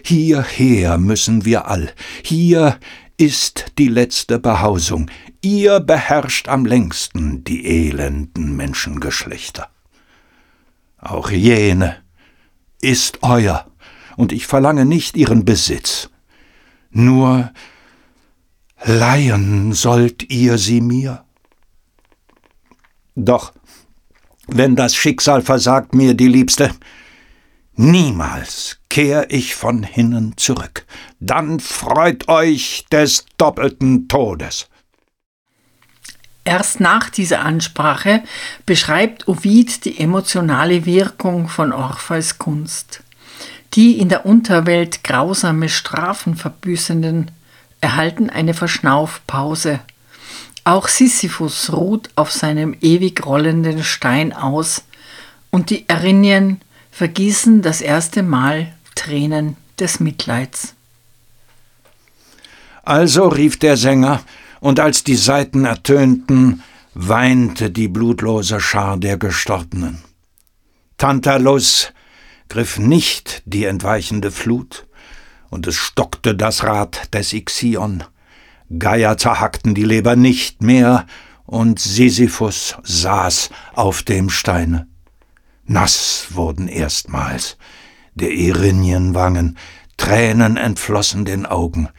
Hierher 0.03 0.99
müssen 0.99 1.43
wir 1.43 1.67
all. 1.67 1.91
Hier 2.21 2.79
ist 3.17 3.73
die 3.77 3.87
letzte 3.87 4.39
Behausung. 4.39 5.09
Ihr 5.41 5.79
beherrscht 5.79 6.47
am 6.47 6.65
längsten 6.65 7.43
die 7.43 7.65
elenden 7.65 8.55
Menschengeschlechter. 8.55 9.69
Auch 10.99 11.31
jene 11.31 11.97
ist 12.79 13.19
euer 13.23 13.67
und 14.15 14.31
ich 14.31 14.45
verlange 14.45 14.85
nicht 14.85 15.17
ihren 15.17 15.45
Besitz. 15.45 16.09
Nur 16.91 17.51
leihen 18.83 19.73
sollt 19.73 20.31
ihr 20.31 20.57
sie 20.57 20.81
mir. 20.81 21.23
Doch, 23.15 23.53
wenn 24.47 24.75
das 24.75 24.95
Schicksal 24.95 25.41
versagt 25.41 25.93
mir, 25.93 26.13
die 26.13 26.27
Liebste, 26.27 26.71
niemals 27.77 28.79
kehr 28.89 29.31
ich 29.31 29.55
von 29.55 29.83
hinnen 29.83 30.35
zurück. 30.37 30.85
Dann 31.19 31.59
freut 31.59 32.27
euch 32.27 32.85
des 32.91 33.25
doppelten 33.37 34.07
Todes. 34.07 34.67
Erst 36.43 36.79
nach 36.79 37.09
dieser 37.09 37.41
Ansprache 37.41 38.23
beschreibt 38.65 39.27
Ovid 39.27 39.83
die 39.85 39.99
emotionale 39.99 40.85
Wirkung 40.85 41.49
von 41.49 41.73
Orpheus 41.73 42.37
Kunst. 42.37 43.03
Die 43.73 43.99
in 43.99 44.09
der 44.09 44.25
Unterwelt 44.25 45.03
grausame 45.03 45.69
Strafen 45.69 46.35
verbüßenden 46.35 47.31
erhalten 47.81 48.29
eine 48.29 48.53
Verschnaufpause. 48.53 49.81
Auch 50.63 50.87
Sisyphus 50.87 51.71
ruht 51.73 52.09
auf 52.15 52.31
seinem 52.31 52.75
ewig 52.81 53.25
rollenden 53.25 53.83
Stein 53.83 54.33
aus, 54.33 54.83
und 55.49 55.69
die 55.69 55.87
Erinnyen 55.87 56.61
vergießen 56.97 57.61
das 57.61 57.81
erste 57.81 58.23
Mal 58.23 58.73
Tränen 58.95 59.55
des 59.79 59.99
Mitleids. 59.99 60.73
Also 62.81 63.27
rief 63.27 63.59
der 63.59 63.77
Sänger, 63.77 64.23
und 64.61 64.79
als 64.79 65.03
die 65.03 65.15
Saiten 65.15 65.65
ertönten, 65.65 66.63
weinte 66.95 67.69
die 67.69 67.87
blutlose 67.87 68.59
Schar 68.59 68.97
der 68.97 69.17
Gestorbenen. 69.17 69.99
Tantalus 70.97 71.93
griff 72.49 72.79
nicht 72.79 73.43
die 73.45 73.65
entweichende 73.65 74.31
Flut, 74.31 74.87
und 75.51 75.67
es 75.67 75.75
stockte 75.75 76.33
das 76.33 76.63
Rad 76.63 77.13
des 77.13 77.31
Ixion. 77.31 78.05
Geier 78.79 79.19
zerhackten 79.19 79.75
die 79.75 79.85
Leber 79.85 80.15
nicht 80.15 80.63
mehr, 80.63 81.05
und 81.45 81.77
Sisyphus 81.77 82.75
saß 82.81 83.51
auf 83.75 84.01
dem 84.01 84.31
Steine. 84.31 84.87
Nass 85.67 86.27
wurden 86.31 86.67
erstmals 86.67 87.57
der 88.15 88.31
Erinnienwangen, 88.31 89.57
Tränen 89.97 90.57
entflossen 90.57 91.23
den 91.23 91.45
Augen, 91.45 91.89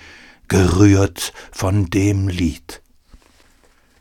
gerührt 0.49 1.33
von 1.53 1.91
dem 1.91 2.29
Lied. 2.29 2.83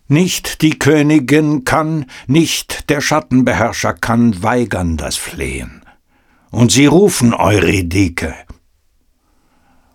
Nicht 0.08 0.62
die 0.62 0.80
Königin 0.80 1.64
kann, 1.64 2.06
nicht 2.26 2.90
der 2.90 3.02
Schattenbeherrscher 3.02 3.94
kann 3.94 4.42
weigern 4.42 4.98
das 4.98 5.18
Flehen 5.18 5.84
und 6.52 6.72
sie 6.72 6.86
rufen 6.86 7.34
Eurydike. 7.34 8.34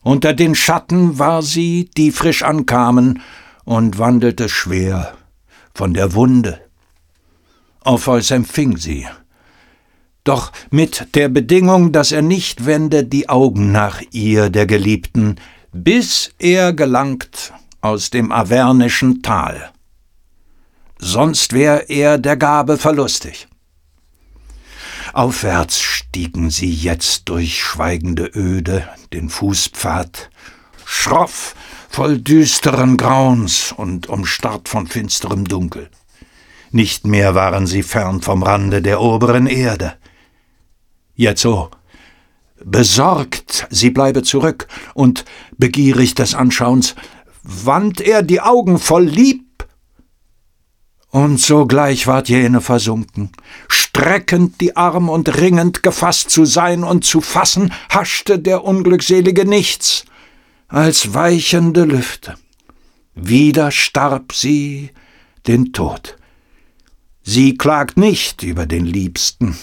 Unter 0.03 0.35
den 0.35 0.55
Schatten 0.55 1.18
war 1.18 1.43
sie, 1.43 1.91
die 1.97 2.11
frisch 2.11 2.43
ankamen, 2.43 3.23
und 3.64 3.99
wandelte 3.99 4.49
schwer 4.49 5.16
von 5.75 5.95
der 5.95 6.14
Wunde. 6.14 6.61
Orpheus 7.85 8.33
empfing 8.33 8.77
sie, 8.77 9.07
doch 10.25 10.53
mit 10.70 11.14
der 11.14 11.29
Bedingung, 11.29 11.93
dass 11.93 12.12
er 12.12 12.23
nicht 12.23 12.66
wende 12.66 13.05
die 13.05 13.29
Augen 13.29 13.73
nach 13.73 14.01
ihr, 14.11 14.51
der 14.51 14.66
Geliebten, 14.66 15.37
bis 15.73 16.33
er 16.39 16.73
gelangt 16.73 17.53
aus 17.81 18.11
dem 18.11 18.31
avernischen 18.31 19.23
Tal. 19.23 19.73
Sonst 20.99 21.53
wär 21.53 21.91
er 21.91 22.18
der 22.18 22.37
Gabe 22.37 22.79
verlustig. 22.79 23.49
Aufwärts 25.12 25.81
stiegen 25.81 26.51
sie 26.51 26.73
jetzt 26.73 27.29
durch 27.29 27.59
schweigende 27.59 28.31
Öde 28.35 28.89
den 29.12 29.29
Fußpfad, 29.29 30.31
schroff, 30.87 31.55
voll 31.91 32.18
düsteren 32.18 32.97
Grauens 32.97 33.73
und 33.73 34.09
umstarrt 34.09 34.68
von 34.68 34.87
finsterem 34.87 35.45
Dunkel. 35.45 35.91
Nicht 36.70 37.07
mehr 37.07 37.35
waren 37.35 37.66
sie 37.66 37.83
fern 37.83 38.23
vom 38.23 38.43
Rande 38.43 38.81
der 38.81 39.01
oberen 39.01 39.47
Erde. 39.47 39.95
Jetzo, 41.23 41.70
besorgt, 42.64 43.68
sie 43.70 43.91
bleibe 43.91 44.23
zurück, 44.23 44.66
und 44.95 45.25
begierig 45.57 46.14
des 46.14 46.35
Anschauens, 46.35 46.97
wandt 47.45 48.01
er 48.01 48.23
die 48.23 48.41
Augen 48.41 48.79
voll 48.79 49.05
Lieb 49.05 49.66
und 51.11 51.39
sogleich 51.39 52.07
ward 52.09 52.29
jene 52.29 52.61
versunken. 52.61 53.31
Streckend 53.68 54.61
die 54.61 54.77
Arm 54.77 55.09
und 55.09 55.39
ringend 55.39 55.85
gefasst 55.85 56.31
zu 56.31 56.45
sein 56.45 56.83
und 56.83 57.05
zu 57.05 57.20
fassen, 57.20 57.73
haschte 57.89 58.39
der 58.39 58.64
Unglückselige 58.64 59.45
nichts 59.45 60.05
als 60.68 61.14
weichende 61.14 61.85
Lüfte. 61.85 62.35
Wieder 63.14 63.70
starb 63.70 64.33
sie 64.33 64.91
den 65.47 65.73
Tod. 65.73 66.16
Sie 67.23 67.57
klagt 67.57 67.97
nicht 67.97 68.43
über 68.43 68.66
den 68.66 68.87
Liebsten, 68.87 69.57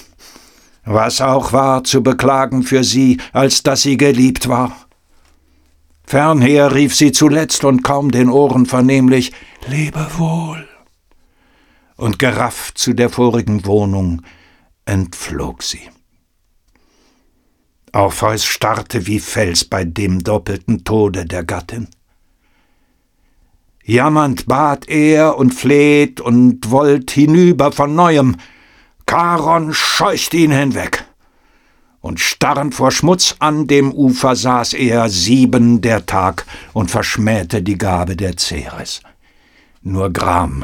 was 0.92 1.22
auch 1.22 1.54
war 1.54 1.84
zu 1.84 2.02
beklagen 2.02 2.64
für 2.64 2.84
sie, 2.84 3.20
als 3.32 3.62
dass 3.62 3.84
sie 3.84 3.96
geliebt 3.96 4.50
war. 4.50 4.76
Fernher 6.04 6.74
rief 6.74 6.96
sie 6.96 7.12
zuletzt 7.12 7.64
und 7.64 7.84
kaum 7.84 8.10
den 8.10 8.28
Ohren 8.30 8.66
vernehmlich 8.66 9.32
Lebe 9.68 10.08
wohl. 10.18 10.68
Und 11.96 12.18
gerafft 12.18 12.80
zu 12.80 12.94
der 12.94 13.12
vorigen 13.12 13.68
Wohnung 13.68 14.24
entflog 14.86 15.62
sie. 15.62 15.92
Orpheus 17.94 18.44
starrte 18.44 19.06
wie 19.06 19.20
Fels 19.20 19.66
bei 19.66 19.84
dem 19.84 20.24
doppelten 20.24 20.86
Tode 20.86 21.26
der 21.26 21.44
Gattin. 21.44 21.88
Jammernd 23.84 24.48
bat 24.48 24.90
er 24.90 25.38
und 25.38 25.54
fleht 25.54 26.20
und 26.20 26.72
wollt 26.72 27.12
hinüber 27.12 27.72
von 27.72 27.94
neuem. 27.94 28.38
Charon 29.10 29.74
scheucht 29.74 30.36
ihn 30.36 30.52
hinweg. 30.52 31.04
Und 32.00 32.20
starrend 32.20 32.76
vor 32.76 32.92
Schmutz 32.92 33.36
an 33.40 33.66
dem 33.66 33.92
Ufer 33.92 34.36
saß 34.36 34.74
er 34.74 35.10
sieben 35.10 35.82
der 35.82 36.06
Tag 36.06 36.46
und 36.74 36.92
verschmähte 36.92 37.64
die 37.64 37.78
Gabe 37.78 38.16
der 38.16 38.38
Ceres. 38.38 39.02
Nur 39.82 40.14
Gram 40.14 40.64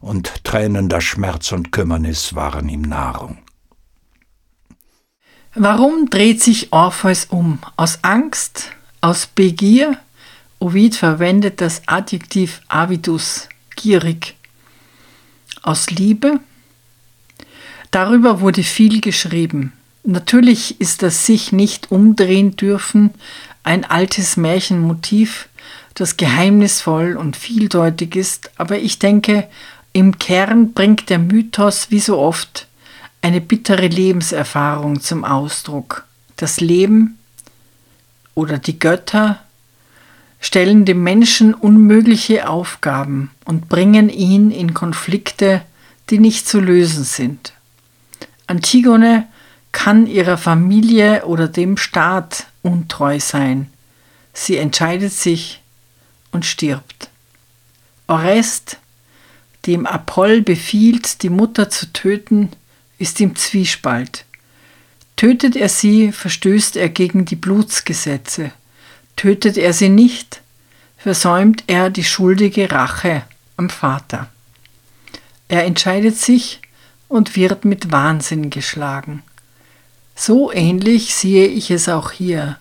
und 0.00 0.44
tränender 0.44 1.00
Schmerz 1.00 1.50
und 1.50 1.72
Kümmernis 1.72 2.36
waren 2.36 2.68
ihm 2.68 2.82
Nahrung. 2.82 3.38
Warum 5.56 6.08
dreht 6.08 6.40
sich 6.40 6.72
Orpheus 6.72 7.24
um? 7.24 7.58
Aus 7.76 7.98
Angst? 8.02 8.70
Aus 9.00 9.26
Begier? 9.26 9.98
Ovid 10.60 10.94
verwendet 10.94 11.60
das 11.60 11.82
Adjektiv 11.86 12.62
avidus, 12.68 13.48
gierig. 13.74 14.36
Aus 15.62 15.90
Liebe? 15.90 16.38
Darüber 17.96 18.42
wurde 18.42 18.62
viel 18.62 19.00
geschrieben. 19.00 19.72
Natürlich 20.04 20.82
ist 20.82 21.02
das 21.02 21.24
sich 21.24 21.50
nicht 21.50 21.90
umdrehen 21.90 22.54
dürfen 22.54 23.14
ein 23.62 23.86
altes 23.86 24.36
Märchenmotiv, 24.36 25.48
das 25.94 26.18
geheimnisvoll 26.18 27.16
und 27.16 27.38
vieldeutig 27.38 28.14
ist, 28.14 28.50
aber 28.58 28.76
ich 28.76 28.98
denke, 28.98 29.48
im 29.94 30.18
Kern 30.18 30.74
bringt 30.74 31.08
der 31.08 31.18
Mythos 31.18 31.90
wie 31.90 32.00
so 32.00 32.18
oft 32.18 32.66
eine 33.22 33.40
bittere 33.40 33.86
Lebenserfahrung 33.86 35.00
zum 35.00 35.24
Ausdruck. 35.24 36.04
Das 36.36 36.60
Leben 36.60 37.16
oder 38.34 38.58
die 38.58 38.78
Götter 38.78 39.40
stellen 40.38 40.84
dem 40.84 41.02
Menschen 41.02 41.54
unmögliche 41.54 42.46
Aufgaben 42.46 43.30
und 43.46 43.70
bringen 43.70 44.10
ihn 44.10 44.50
in 44.50 44.74
Konflikte, 44.74 45.62
die 46.10 46.18
nicht 46.18 46.46
zu 46.46 46.60
lösen 46.60 47.04
sind. 47.04 47.55
Antigone 48.46 49.26
kann 49.72 50.06
ihrer 50.06 50.38
Familie 50.38 51.26
oder 51.26 51.48
dem 51.48 51.76
Staat 51.76 52.46
untreu 52.62 53.20
sein. 53.20 53.70
Sie 54.32 54.56
entscheidet 54.56 55.12
sich 55.12 55.62
und 56.30 56.44
stirbt. 56.46 57.10
Orest, 58.06 58.78
dem 59.66 59.86
Apoll 59.86 60.42
befiehlt, 60.42 61.22
die 61.22 61.28
Mutter 61.28 61.70
zu 61.70 61.92
töten, 61.92 62.50
ist 62.98 63.20
im 63.20 63.36
Zwiespalt. 63.36 64.24
Tötet 65.16 65.56
er 65.56 65.68
sie, 65.68 66.12
verstößt 66.12 66.76
er 66.76 66.88
gegen 66.88 67.24
die 67.24 67.36
Blutsgesetze. 67.36 68.52
Tötet 69.16 69.56
er 69.56 69.72
sie 69.72 69.88
nicht, 69.88 70.42
versäumt 70.98 71.64
er 71.66 71.90
die 71.90 72.04
schuldige 72.04 72.70
Rache 72.70 73.22
am 73.56 73.70
Vater. 73.70 74.28
Er 75.48 75.64
entscheidet 75.64 76.16
sich 76.16 76.60
und 77.08 77.36
wird 77.36 77.64
mit 77.64 77.92
Wahnsinn 77.92 78.50
geschlagen. 78.50 79.22
So 80.14 80.52
ähnlich 80.52 81.14
sehe 81.14 81.46
ich 81.46 81.70
es 81.70 81.88
auch 81.88 82.10
hier. 82.10 82.58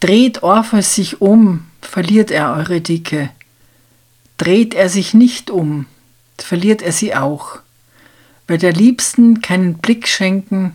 Dreht 0.00 0.42
Orpheus 0.42 0.94
sich 0.94 1.20
um, 1.20 1.66
verliert 1.80 2.30
er 2.30 2.54
eure 2.54 2.80
Dicke. 2.80 3.30
Dreht 4.36 4.74
er 4.74 4.88
sich 4.88 5.14
nicht 5.14 5.50
um, 5.50 5.86
verliert 6.38 6.82
er 6.82 6.92
sie 6.92 7.14
auch 7.14 7.62
weil 8.46 8.58
der 8.58 8.72
Liebsten 8.72 9.40
keinen 9.40 9.78
Blick 9.78 10.08
schenken 10.08 10.74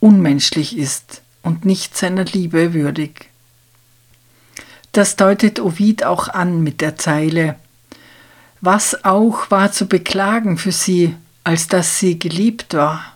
unmenschlich 0.00 0.76
ist 0.76 1.22
und 1.42 1.64
nicht 1.64 1.96
seiner 1.96 2.24
Liebe 2.24 2.74
würdig. 2.74 3.30
Das 4.92 5.16
deutet 5.16 5.60
Ovid 5.60 6.04
auch 6.04 6.28
an 6.28 6.62
mit 6.62 6.80
der 6.80 6.96
Zeile 6.96 7.56
Was 8.60 9.04
auch 9.04 9.50
war 9.50 9.70
zu 9.70 9.86
beklagen 9.86 10.58
für 10.58 10.72
sie, 10.72 11.14
als 11.46 11.68
dass 11.68 12.00
sie 12.00 12.18
geliebt 12.18 12.74
war. 12.74 13.12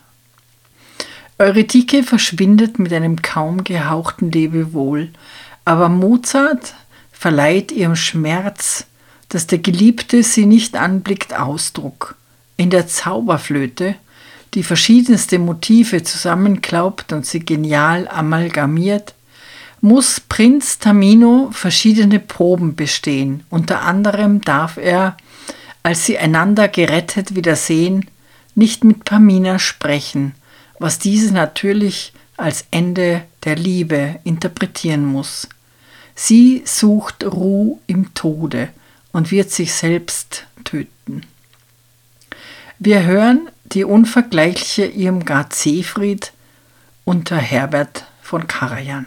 Eurydice 1.37 2.01
verschwindet 2.01 2.79
mit 2.79 2.93
einem 2.93 3.21
kaum 3.21 3.65
gehauchten 3.65 4.31
Lebewohl, 4.31 5.09
aber 5.65 5.89
Mozart 5.89 6.73
verleiht 7.11 7.73
ihrem 7.73 7.97
Schmerz, 7.97 8.85
dass 9.27 9.47
der 9.47 9.57
Geliebte 9.57 10.23
sie 10.23 10.45
nicht 10.45 10.77
anblickt, 10.77 11.37
Ausdruck 11.37 12.15
in 12.55 12.69
der 12.69 12.87
Zauberflöte, 12.87 13.95
die 14.53 14.63
verschiedenste 14.63 15.37
Motive 15.37 16.03
zusammenklaubt 16.03 17.11
und 17.11 17.25
sie 17.25 17.41
genial 17.41 18.07
amalgamiert, 18.07 19.13
muss 19.81 20.21
Prinz 20.21 20.79
Tamino 20.79 21.49
verschiedene 21.51 22.21
Proben 22.21 22.77
bestehen. 22.77 23.43
Unter 23.49 23.81
anderem 23.81 24.39
darf 24.39 24.77
er, 24.77 25.17
als 25.83 26.05
sie 26.05 26.17
einander 26.17 26.69
gerettet 26.69 27.35
wiedersehen, 27.35 28.05
nicht 28.55 28.83
mit 28.83 29.05
Pamina 29.05 29.59
sprechen, 29.59 30.35
was 30.79 30.99
diese 30.99 31.33
natürlich 31.33 32.13
als 32.37 32.65
Ende 32.71 33.23
der 33.43 33.55
Liebe 33.55 34.19
interpretieren 34.23 35.05
muss. 35.05 35.47
Sie 36.15 36.63
sucht 36.65 37.23
Ruhe 37.23 37.79
im 37.87 38.13
Tode 38.13 38.69
und 39.11 39.31
wird 39.31 39.51
sich 39.51 39.73
selbst 39.73 40.45
töten. 40.63 41.23
Wir 42.79 43.03
hören 43.03 43.49
die 43.65 43.83
unvergleichliche 43.83 44.85
Irmgard 44.85 45.53
Seefried 45.53 46.33
unter 47.05 47.37
Herbert 47.37 48.05
von 48.21 48.47
Karajan. 48.47 49.05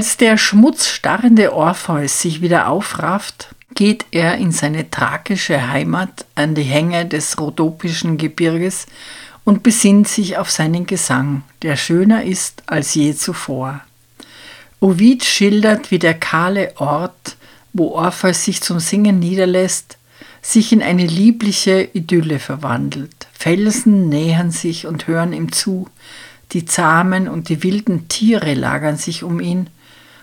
Als 0.00 0.16
der 0.16 0.38
schmutzstarrende 0.38 1.52
Orpheus 1.52 2.22
sich 2.22 2.40
wieder 2.40 2.70
aufrafft, 2.70 3.54
geht 3.74 4.06
er 4.12 4.38
in 4.38 4.50
seine 4.50 4.90
thrakische 4.90 5.68
Heimat 5.68 6.24
an 6.34 6.54
die 6.54 6.62
Hänge 6.62 7.04
des 7.04 7.38
Rhodopischen 7.38 8.16
Gebirges 8.16 8.86
und 9.44 9.62
besinnt 9.62 10.08
sich 10.08 10.38
auf 10.38 10.50
seinen 10.50 10.86
Gesang, 10.86 11.42
der 11.60 11.76
schöner 11.76 12.24
ist 12.24 12.62
als 12.64 12.94
je 12.94 13.14
zuvor. 13.14 13.82
Ovid 14.80 15.22
schildert, 15.22 15.90
wie 15.90 15.98
der 15.98 16.14
kahle 16.14 16.72
Ort, 16.78 17.36
wo 17.74 17.88
Orpheus 17.88 18.42
sich 18.42 18.62
zum 18.62 18.80
Singen 18.80 19.18
niederlässt, 19.18 19.98
sich 20.40 20.72
in 20.72 20.82
eine 20.82 21.04
liebliche 21.04 21.90
Idylle 21.92 22.38
verwandelt. 22.38 23.28
Felsen 23.34 24.08
nähern 24.08 24.50
sich 24.50 24.86
und 24.86 25.08
hören 25.08 25.34
ihm 25.34 25.52
zu, 25.52 25.88
die 26.52 26.64
zahmen 26.64 27.28
und 27.28 27.50
die 27.50 27.62
wilden 27.62 28.08
Tiere 28.08 28.54
lagern 28.54 28.96
sich 28.96 29.24
um 29.24 29.40
ihn, 29.40 29.68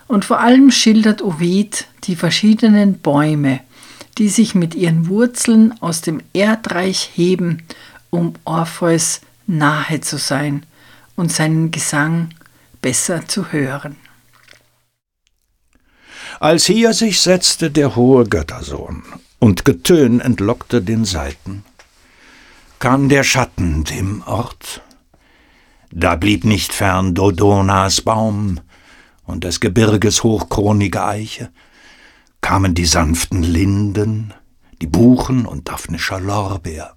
und 0.08 0.26
vor 0.26 0.40
allem 0.40 0.72
schildert 0.72 1.22
Ovid 1.22 1.88
die 2.06 2.16
verschiedenen 2.16 3.00
Bäume, 3.00 3.60
die 4.18 4.30
sich 4.30 4.56
mit 4.56 4.74
ihren 4.76 5.08
Wurzeln 5.08 5.80
aus 5.82 6.02
dem 6.02 6.22
Erdreich 6.34 7.12
heben, 7.14 7.64
um 8.10 8.34
Orpheus 8.46 9.22
nahe 9.46 10.02
zu 10.02 10.18
sein 10.18 10.66
und 11.16 11.32
seinen 11.32 11.72
Gesang 11.72 12.30
besser 12.82 13.28
zu 13.28 13.52
hören. 13.52 13.96
Als 16.40 16.66
hier 16.66 16.94
sich 16.94 17.20
setzte 17.22 17.72
der 17.72 17.96
hohe 17.96 18.26
Göttersohn 18.26 19.04
und 19.40 19.66
Getön 19.66 20.20
entlockte 20.20 20.82
den 20.82 21.04
Saiten, 21.04 21.64
kam 22.80 23.10
der 23.10 23.24
Schatten 23.24 23.84
dem 23.86 24.22
Ort. 24.24 24.82
Da 25.92 26.16
blieb 26.16 26.44
nicht 26.44 26.74
fern 26.74 27.16
Dodonas 27.16 28.02
Baum 28.02 28.60
und 29.28 29.44
des 29.44 29.60
Gebirges 29.60 30.24
hochkronige 30.24 31.04
Eiche, 31.04 31.52
kamen 32.42 32.74
die 32.74 32.86
sanften 32.86 33.44
Linden, 33.44 34.34
die 34.82 34.88
Buchen 34.88 35.46
und 35.46 35.70
daphnischer 35.70 36.20
Lorbeer, 36.20 36.96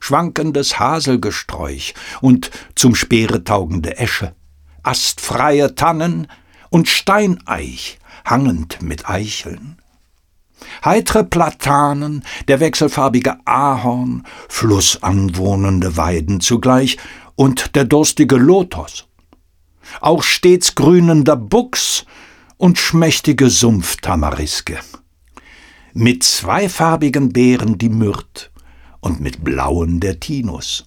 schwankendes 0.00 0.78
Haselgesträuch 0.78 1.94
und 2.20 2.50
zum 2.74 2.94
Speere 2.94 3.44
taugende 3.44 3.98
Esche, 3.98 4.34
astfreie 4.82 5.74
Tannen 5.74 6.28
und 6.70 6.88
Steineich, 6.88 7.98
hangend 8.24 8.80
mit 8.80 9.08
Eicheln. 9.08 9.76
Heitre 10.84 11.24
Platanen, 11.24 12.24
der 12.46 12.60
wechselfarbige 12.60 13.36
Ahorn, 13.44 14.24
flussanwohnende 14.48 15.96
Weiden 15.96 16.40
zugleich 16.40 16.98
und 17.34 17.74
der 17.74 17.84
durstige 17.84 18.36
Lotos. 18.36 19.08
Auch 20.00 20.22
stets 20.22 20.74
grünender 20.74 21.36
Buchs 21.36 22.04
und 22.56 22.78
schmächtige 22.78 23.50
Sumpftamariske. 23.50 24.78
Mit 25.94 26.22
zweifarbigen 26.22 27.32
Beeren 27.32 27.78
die 27.78 27.88
Myrth 27.88 28.50
und 29.00 29.20
mit 29.20 29.44
blauen 29.44 30.00
der 30.00 30.20
Tinus. 30.20 30.86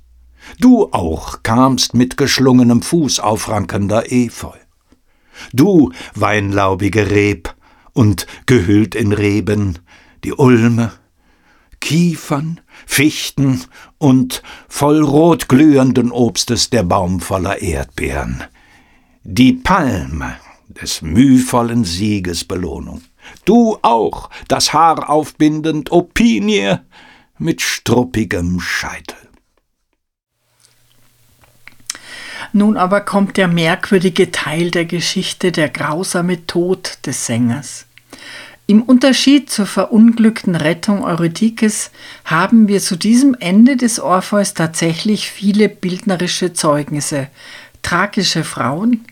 Du 0.59 0.91
auch 0.91 1.43
kamst 1.43 1.93
mit 1.93 2.17
geschlungenem 2.17 2.81
Fuß 2.81 3.19
aufrankender 3.19 4.11
Efeu. 4.11 4.57
Du, 5.53 5.91
weinlaubige 6.13 7.09
Reb, 7.09 7.55
und 7.93 8.27
gehüllt 8.45 8.93
in 8.93 9.13
Reben 9.13 9.79
die 10.23 10.33
Ulme, 10.33 10.91
Kiefern, 11.79 12.59
Fichten 12.85 13.63
und 13.97 14.43
voll 14.67 15.01
rot 15.03 15.47
glühenden 15.47 16.11
Obstes 16.11 16.69
der 16.69 16.83
Baum 16.83 17.21
voller 17.21 17.61
Erdbeeren. 17.61 18.43
Die 19.27 19.53
Palme 19.53 20.35
des 20.67 21.01
mühvollen 21.01 21.83
Sieges 21.83 22.43
Belohnung. 22.43 23.01
Du 23.43 23.79
auch, 23.81 24.29
das 24.47 24.71
Haar 24.71 25.09
aufbindend, 25.09 25.91
Opinie 25.91 26.85
mit 27.39 27.63
struppigem 27.63 28.59
Scheitel. 28.59 29.17
Nun 32.53 32.77
aber 32.77 33.01
kommt 33.01 33.37
der 33.37 33.47
merkwürdige 33.47 34.31
Teil 34.31 34.69
der 34.69 34.85
Geschichte, 34.85 35.51
der 35.51 35.69
grausame 35.69 36.45
Tod 36.45 36.99
des 37.07 37.25
Sängers. 37.25 37.87
Im 38.67 38.83
Unterschied 38.83 39.49
zur 39.49 39.65
verunglückten 39.65 40.55
Rettung 40.55 41.03
Eurydikes 41.03 41.89
haben 42.25 42.67
wir 42.67 42.79
zu 42.79 42.95
diesem 42.95 43.35
Ende 43.39 43.75
des 43.75 43.99
Orpheus 43.99 44.53
tatsächlich 44.53 45.31
viele 45.31 45.67
bildnerische 45.67 46.53
Zeugnisse. 46.53 47.29
Thrakische 47.81 48.43
Frauen, 48.43 49.05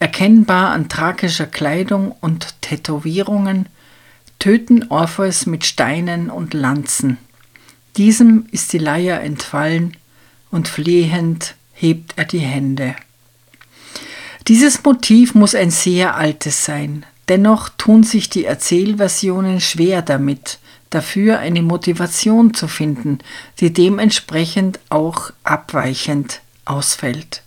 erkennbar 0.00 0.70
an 0.70 0.88
thrakischer 0.88 1.46
Kleidung 1.46 2.12
und 2.20 2.60
Tätowierungen, 2.62 3.66
töten 4.40 4.90
Orpheus 4.90 5.46
mit 5.46 5.64
Steinen 5.64 6.30
und 6.30 6.54
Lanzen. 6.54 7.18
Diesem 7.96 8.46
ist 8.50 8.72
die 8.72 8.78
Leier 8.78 9.20
entfallen 9.20 9.96
und 10.50 10.68
flehend 10.68 11.54
hebt 11.74 12.14
er 12.16 12.24
die 12.24 12.38
Hände. 12.38 12.96
Dieses 14.48 14.82
Motiv 14.82 15.34
muss 15.34 15.54
ein 15.54 15.70
sehr 15.70 16.16
altes 16.16 16.64
sein. 16.64 17.04
Dennoch 17.28 17.68
tun 17.68 18.02
sich 18.02 18.30
die 18.30 18.46
Erzählversionen 18.46 19.60
schwer 19.60 20.02
damit, 20.02 20.58
dafür 20.88 21.38
eine 21.38 21.62
Motivation 21.62 22.54
zu 22.54 22.66
finden, 22.66 23.18
die 23.60 23.72
dementsprechend 23.72 24.80
auch 24.88 25.30
abweichend 25.44 26.40
ausfällt. 26.64 27.42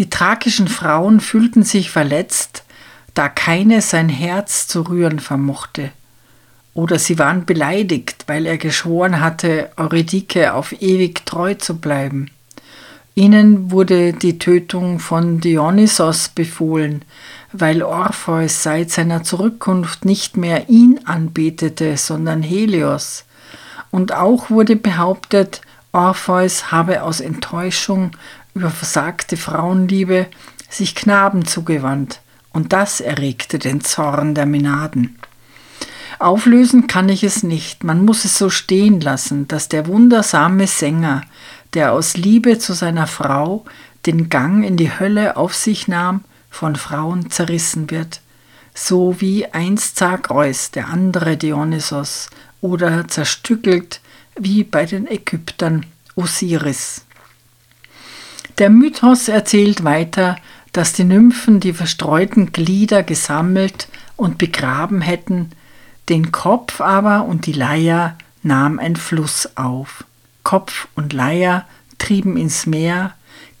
Die 0.00 0.08
thrakischen 0.08 0.66
Frauen 0.66 1.20
fühlten 1.20 1.62
sich 1.62 1.90
verletzt, 1.90 2.64
da 3.12 3.28
keine 3.28 3.82
sein 3.82 4.08
Herz 4.08 4.66
zu 4.66 4.80
rühren 4.80 5.18
vermochte. 5.18 5.90
Oder 6.72 6.98
sie 6.98 7.18
waren 7.18 7.44
beleidigt, 7.44 8.24
weil 8.26 8.46
er 8.46 8.56
geschworen 8.56 9.20
hatte, 9.20 9.70
Eurydike 9.76 10.54
auf 10.54 10.72
ewig 10.80 11.26
treu 11.26 11.52
zu 11.52 11.76
bleiben. 11.76 12.30
Ihnen 13.14 13.70
wurde 13.72 14.14
die 14.14 14.38
Tötung 14.38 15.00
von 15.00 15.42
Dionysos 15.42 16.30
befohlen, 16.30 17.02
weil 17.52 17.82
Orpheus 17.82 18.62
seit 18.62 18.90
seiner 18.90 19.22
Zurückkunft 19.22 20.06
nicht 20.06 20.34
mehr 20.38 20.70
ihn 20.70 21.00
anbetete, 21.04 21.98
sondern 21.98 22.42
Helios. 22.42 23.26
Und 23.90 24.14
auch 24.14 24.48
wurde 24.48 24.76
behauptet, 24.76 25.60
Orpheus 25.92 26.70
habe 26.70 27.02
aus 27.02 27.20
Enttäuschung 27.20 28.12
über 28.54 28.70
versagte 28.70 29.36
Frauenliebe 29.36 30.26
sich 30.68 30.94
Knaben 30.94 31.46
zugewandt, 31.46 32.20
und 32.52 32.72
das 32.72 33.00
erregte 33.00 33.58
den 33.58 33.80
Zorn 33.80 34.34
der 34.34 34.46
Menaden. 34.46 35.18
Auflösen 36.18 36.86
kann 36.86 37.08
ich 37.08 37.24
es 37.24 37.42
nicht, 37.42 37.84
man 37.84 38.04
muss 38.04 38.24
es 38.24 38.36
so 38.36 38.50
stehen 38.50 39.00
lassen, 39.00 39.48
dass 39.48 39.68
der 39.68 39.86
wundersame 39.86 40.66
Sänger, 40.66 41.22
der 41.74 41.92
aus 41.92 42.16
Liebe 42.16 42.58
zu 42.58 42.72
seiner 42.72 43.06
Frau 43.06 43.64
den 44.06 44.28
Gang 44.28 44.64
in 44.64 44.76
die 44.76 44.98
Hölle 44.98 45.36
auf 45.36 45.54
sich 45.54 45.88
nahm, 45.88 46.24
von 46.50 46.76
Frauen 46.76 47.30
zerrissen 47.30 47.90
wird, 47.90 48.20
so 48.74 49.20
wie 49.20 49.46
einst 49.46 49.96
Zagreus, 49.96 50.70
der 50.70 50.88
andere 50.88 51.36
Dionysos, 51.36 52.28
oder 52.60 53.08
zerstückelt 53.08 54.00
wie 54.38 54.64
bei 54.64 54.84
den 54.84 55.06
Ägyptern 55.06 55.86
Osiris. 56.16 57.06
Der 58.60 58.68
Mythos 58.68 59.28
erzählt 59.28 59.84
weiter, 59.84 60.36
dass 60.74 60.92
die 60.92 61.04
Nymphen 61.04 61.60
die 61.60 61.72
verstreuten 61.72 62.52
Glieder 62.52 63.02
gesammelt 63.02 63.88
und 64.16 64.36
begraben 64.36 65.00
hätten, 65.00 65.52
den 66.10 66.30
Kopf 66.30 66.82
aber 66.82 67.24
und 67.24 67.46
die 67.46 67.54
Leier 67.54 68.18
nahm 68.42 68.78
ein 68.78 68.96
Fluss 68.96 69.56
auf. 69.56 70.04
Kopf 70.42 70.88
und 70.94 71.14
Leier 71.14 71.66
trieben 71.96 72.36
ins 72.36 72.66
Meer, 72.66 73.14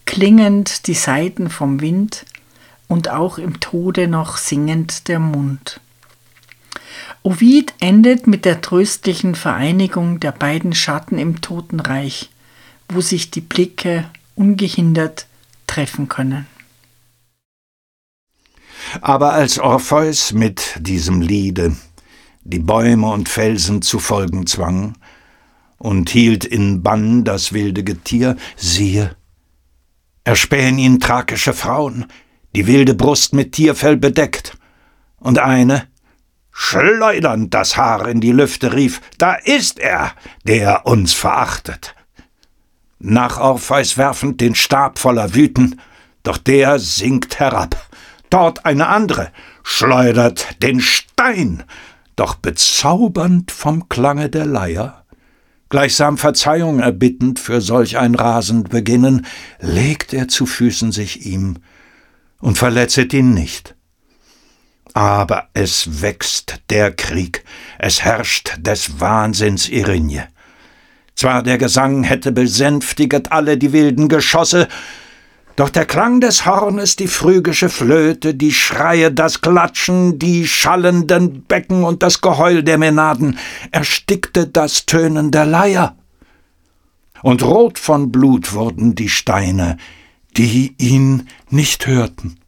klingend 0.04 0.86
die 0.86 0.92
Saiten 0.92 1.48
vom 1.48 1.80
Wind 1.80 2.26
und 2.86 3.08
auch 3.08 3.38
im 3.38 3.58
Tode 3.58 4.06
noch 4.06 4.36
singend 4.36 5.08
der 5.08 5.18
Mund. 5.18 5.80
Ovid 7.22 7.72
endet 7.80 8.26
mit 8.26 8.44
der 8.44 8.60
tröstlichen 8.60 9.34
Vereinigung 9.34 10.20
der 10.20 10.32
beiden 10.32 10.74
Schatten 10.74 11.16
im 11.16 11.40
Totenreich, 11.40 12.28
wo 12.90 13.00
sich 13.00 13.30
die 13.30 13.40
Blicke 13.40 14.04
ungehindert 14.40 15.26
treffen 15.66 16.08
können. 16.08 16.46
Aber 19.02 19.34
als 19.34 19.58
Orpheus 19.58 20.32
mit 20.32 20.74
diesem 20.80 21.20
Liede 21.20 21.76
die 22.42 22.58
Bäume 22.58 23.08
und 23.08 23.28
Felsen 23.28 23.82
zu 23.82 23.98
folgen 23.98 24.46
zwang, 24.46 24.96
und 25.76 26.10
hielt 26.10 26.44
in 26.44 26.82
Bann 26.82 27.24
das 27.24 27.52
wilde 27.52 27.84
Getier, 27.84 28.36
siehe, 28.56 29.16
erspähen 30.24 30.78
ihn 30.78 31.00
thrakische 31.00 31.54
Frauen, 31.54 32.06
die 32.54 32.66
wilde 32.66 32.94
Brust 32.94 33.32
mit 33.32 33.52
Tierfell 33.52 33.96
bedeckt, 33.96 34.58
und 35.16 35.38
eine, 35.38 35.86
schleudernd 36.50 37.54
das 37.54 37.76
Haar 37.76 38.08
in 38.08 38.20
die 38.20 38.32
Lüfte 38.32 38.74
rief, 38.74 39.00
da 39.18 39.34
ist 39.34 39.78
er, 39.78 40.12
der 40.44 40.86
uns 40.86 41.12
verachtet. 41.14 41.94
Nach 43.00 43.38
Orpheus 43.38 43.96
werfend 43.96 44.40
den 44.40 44.54
Stab 44.54 44.98
voller 44.98 45.34
Wüten, 45.34 45.80
doch 46.22 46.36
der 46.36 46.78
sinkt 46.78 47.40
herab, 47.40 47.76
Dort 48.30 48.64
eine 48.64 48.86
andere 48.86 49.32
schleudert 49.64 50.62
den 50.62 50.80
Stein, 50.80 51.64
doch 52.14 52.36
bezaubernd 52.36 53.50
vom 53.50 53.88
Klange 53.88 54.30
der 54.30 54.46
Leier, 54.46 55.04
gleichsam 55.68 56.16
Verzeihung 56.16 56.78
erbittend 56.78 57.40
für 57.40 57.60
solch 57.60 57.98
ein 57.98 58.14
rasend 58.14 58.70
Beginnen, 58.70 59.26
legt 59.58 60.14
er 60.14 60.28
zu 60.28 60.46
Füßen 60.46 60.92
sich 60.92 61.26
ihm 61.26 61.56
und 62.38 62.56
verletzet 62.56 63.12
ihn 63.12 63.34
nicht. 63.34 63.74
Aber 64.94 65.48
es 65.52 66.02
wächst 66.02 66.62
der 66.70 66.92
Krieg, 66.92 67.44
es 67.78 68.02
herrscht 68.02 68.58
des 68.58 69.00
Wahnsinns 69.00 69.68
Irinje. 69.68 70.28
Zwar 71.20 71.42
der 71.42 71.58
Gesang 71.58 72.02
hätte 72.02 72.32
besänftiget 72.32 73.30
alle 73.30 73.58
die 73.58 73.74
wilden 73.74 74.08
Geschosse, 74.08 74.68
doch 75.54 75.68
der 75.68 75.84
Klang 75.84 76.22
des 76.22 76.46
Hornes, 76.46 76.96
die 76.96 77.08
phrygische 77.08 77.68
Flöte, 77.68 78.32
die 78.34 78.54
Schreie, 78.54 79.12
das 79.12 79.42
Klatschen, 79.42 80.18
die 80.18 80.46
schallenden 80.48 81.42
Becken 81.42 81.84
und 81.84 82.02
das 82.02 82.22
Geheul 82.22 82.62
der 82.62 82.78
Menaden 82.78 83.38
erstickte 83.70 84.46
das 84.46 84.86
Tönen 84.86 85.30
der 85.30 85.44
Leier. 85.44 85.94
Und 87.20 87.42
rot 87.42 87.78
von 87.78 88.10
Blut 88.10 88.54
wurden 88.54 88.94
die 88.94 89.10
Steine, 89.10 89.76
die 90.38 90.74
ihn 90.78 91.28
nicht 91.50 91.86
hörten. 91.86 92.39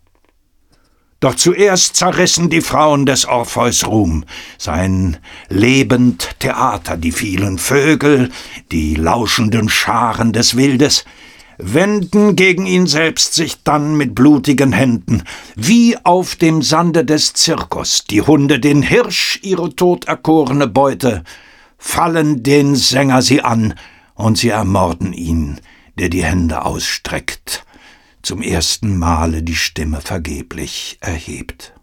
Doch 1.23 1.37
zuerst 1.37 1.95
zerrissen 1.95 2.51
die 2.51 2.63
Frauen 2.63 3.07
des 3.07 3.27
Orpheus 3.27 3.87
Ruhm, 3.87 4.25
sein 4.59 5.19
lebend 5.49 6.31
Theater, 6.41 6.97
die 6.97 7.13
vielen 7.13 7.59
Vögel, 7.59 8.33
die 8.73 8.97
lauschenden 8.97 9.69
Scharen 9.69 10.33
des 10.33 10.57
Wildes, 10.57 11.05
wenden 11.59 12.35
gegen 12.35 12.67
ihn 12.67 12.89
selbst 12.89 13.35
sich 13.35 13.63
dann 13.63 13.97
mit 13.97 14.17
blutigen 14.17 14.73
Händen, 14.73 15.23
wie 15.55 15.97
auf 16.03 16.35
dem 16.35 16.61
Sande 16.61 17.05
des 17.05 17.35
Zirkus. 17.35 18.03
Die 18.03 18.23
Hunde 18.23 18.59
den 18.59 18.83
Hirsch 18.83 19.39
ihre 19.43 19.77
toderkorene 19.77 20.67
Beute, 20.67 21.23
fallen 21.79 22.43
den 22.43 22.75
Sänger 22.75 23.23
sie 23.23 23.43
an, 23.43 23.75
und 24.15 24.39
sie 24.39 24.49
ermorden 24.49 25.13
ihn, 25.13 25.61
der 26.01 26.09
die 26.09 26.25
Hände 26.25 26.65
ausstreckt, 26.65 27.65
zum 28.23 28.41
ersten 28.41 28.99
Male 28.99 29.43
die 29.43 29.57
Stimme 29.57 30.01
vergeblich 30.01 30.99
erhebt. 31.01 31.75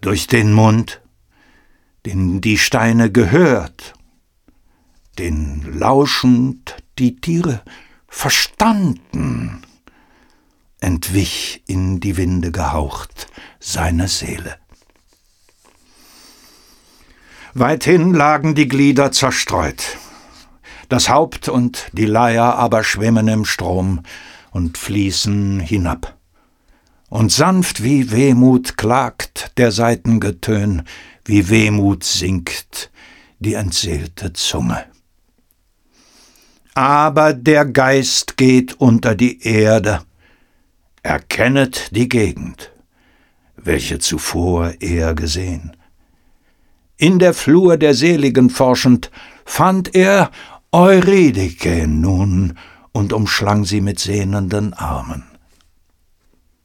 Durch 0.00 0.26
den 0.26 0.52
Mund, 0.52 1.00
den 2.06 2.40
die 2.40 2.58
Steine 2.58 3.10
gehört, 3.10 3.94
den 5.18 5.78
lauschend 5.78 6.76
die 6.98 7.16
Tiere 7.16 7.62
verstanden, 8.08 9.62
entwich 10.80 11.62
in 11.66 12.00
die 12.00 12.16
Winde 12.16 12.50
gehaucht 12.52 13.28
seine 13.60 14.08
Seele. 14.08 14.56
Weithin 17.52 18.14
lagen 18.14 18.54
die 18.54 18.68
Glieder 18.68 19.12
zerstreut, 19.12 19.98
das 20.88 21.08
Haupt 21.08 21.48
und 21.48 21.88
die 21.92 22.06
Leier 22.06 22.54
aber 22.54 22.84
schwimmen 22.84 23.28
im 23.28 23.44
Strom, 23.44 24.02
und 24.50 24.78
fließen 24.78 25.60
hinab. 25.60 26.16
Und 27.08 27.32
sanft 27.32 27.82
wie 27.82 28.12
Wehmut 28.12 28.76
klagt 28.76 29.52
der 29.58 29.72
Saitengetön, 29.72 30.82
wie 31.24 31.48
Wehmut 31.48 32.04
singt 32.04 32.90
die 33.40 33.54
entseelte 33.54 34.32
Zunge. 34.32 34.84
Aber 36.74 37.32
der 37.32 37.64
Geist 37.64 38.36
geht 38.36 38.80
unter 38.80 39.14
die 39.14 39.42
Erde, 39.42 40.02
erkennet 41.02 41.94
die 41.96 42.08
Gegend, 42.08 42.70
welche 43.56 43.98
zuvor 43.98 44.74
er 44.78 45.14
gesehen. 45.14 45.76
In 46.96 47.18
der 47.18 47.34
Flur 47.34 47.76
der 47.76 47.94
Seligen 47.94 48.50
forschend 48.50 49.10
fand 49.44 49.94
er 49.94 50.30
Eurydike 50.70 51.88
nun 51.88 52.56
und 52.92 53.12
umschlang 53.12 53.64
sie 53.64 53.80
mit 53.80 53.98
sehnenden 53.98 54.74
Armen. 54.74 55.24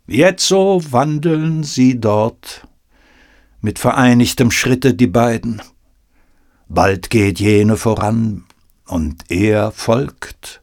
Jetzo 0.07 0.81
wandeln 0.91 1.63
sie 1.63 1.99
dort, 1.99 2.67
mit 3.61 3.79
vereinigtem 3.79 4.51
Schritte 4.51 4.93
die 4.93 5.07
beiden. 5.07 5.61
Bald 6.67 7.09
geht 7.09 7.39
jene 7.39 7.77
voran, 7.77 8.43
und 8.87 9.31
er 9.31 9.71
folgt. 9.71 10.61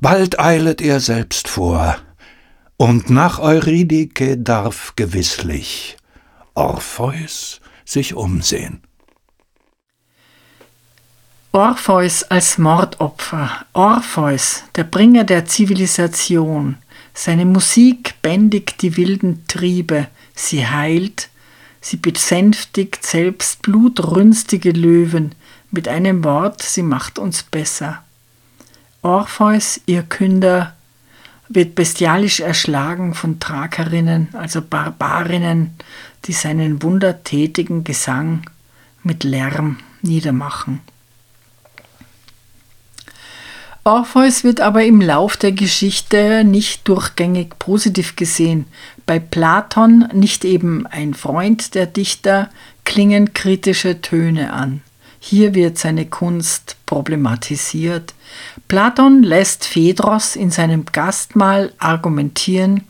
Bald 0.00 0.40
eilet 0.40 0.80
er 0.80 1.00
selbst 1.00 1.48
vor, 1.48 1.96
und 2.78 3.10
nach 3.10 3.38
Eurydike 3.38 4.38
darf 4.38 4.94
gewisslich 4.96 5.96
Orpheus 6.54 7.60
sich 7.84 8.14
umsehen. 8.14 8.85
Orpheus 11.56 12.22
als 12.24 12.58
Mordopfer, 12.58 13.64
Orpheus, 13.72 14.64
der 14.74 14.84
Bringer 14.84 15.24
der 15.24 15.46
Zivilisation. 15.46 16.76
Seine 17.14 17.46
Musik 17.46 18.16
bändigt 18.20 18.82
die 18.82 18.98
wilden 18.98 19.42
Triebe, 19.48 20.08
sie 20.34 20.66
heilt, 20.66 21.30
sie 21.80 21.96
besänftigt 21.96 23.06
selbst 23.06 23.62
blutrünstige 23.62 24.70
Löwen. 24.72 25.34
Mit 25.70 25.88
einem 25.88 26.24
Wort, 26.24 26.60
sie 26.60 26.82
macht 26.82 27.18
uns 27.18 27.42
besser. 27.42 28.04
Orpheus, 29.00 29.80
ihr 29.86 30.02
Künder, 30.02 30.74
wird 31.48 31.74
bestialisch 31.74 32.40
erschlagen 32.40 33.14
von 33.14 33.40
Thrakerinnen, 33.40 34.28
also 34.34 34.60
Barbarinnen, 34.60 35.70
die 36.26 36.34
seinen 36.34 36.82
wundertätigen 36.82 37.82
Gesang 37.82 38.42
mit 39.02 39.24
Lärm 39.24 39.78
niedermachen. 40.02 40.82
Orpheus 43.86 44.42
wird 44.42 44.60
aber 44.60 44.82
im 44.84 45.00
Lauf 45.00 45.36
der 45.36 45.52
Geschichte 45.52 46.42
nicht 46.42 46.88
durchgängig 46.88 47.56
positiv 47.60 48.16
gesehen. 48.16 48.66
Bei 49.06 49.20
Platon, 49.20 50.08
nicht 50.12 50.44
eben 50.44 50.88
ein 50.88 51.14
Freund 51.14 51.76
der 51.76 51.86
Dichter, 51.86 52.50
klingen 52.84 53.32
kritische 53.32 54.00
Töne 54.00 54.52
an. 54.52 54.80
Hier 55.20 55.54
wird 55.54 55.78
seine 55.78 56.04
Kunst 56.04 56.74
problematisiert. 56.84 58.14
Platon 58.66 59.22
lässt 59.22 59.64
Phaedros 59.64 60.34
in 60.34 60.50
seinem 60.50 60.86
Gastmahl 60.86 61.72
argumentieren, 61.78 62.82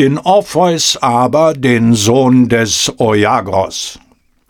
den 0.00 0.18
Orpheus 0.18 0.96
aber, 0.96 1.52
den 1.52 1.94
Sohn 1.94 2.48
des 2.48 2.92
Oiagros, 2.98 3.98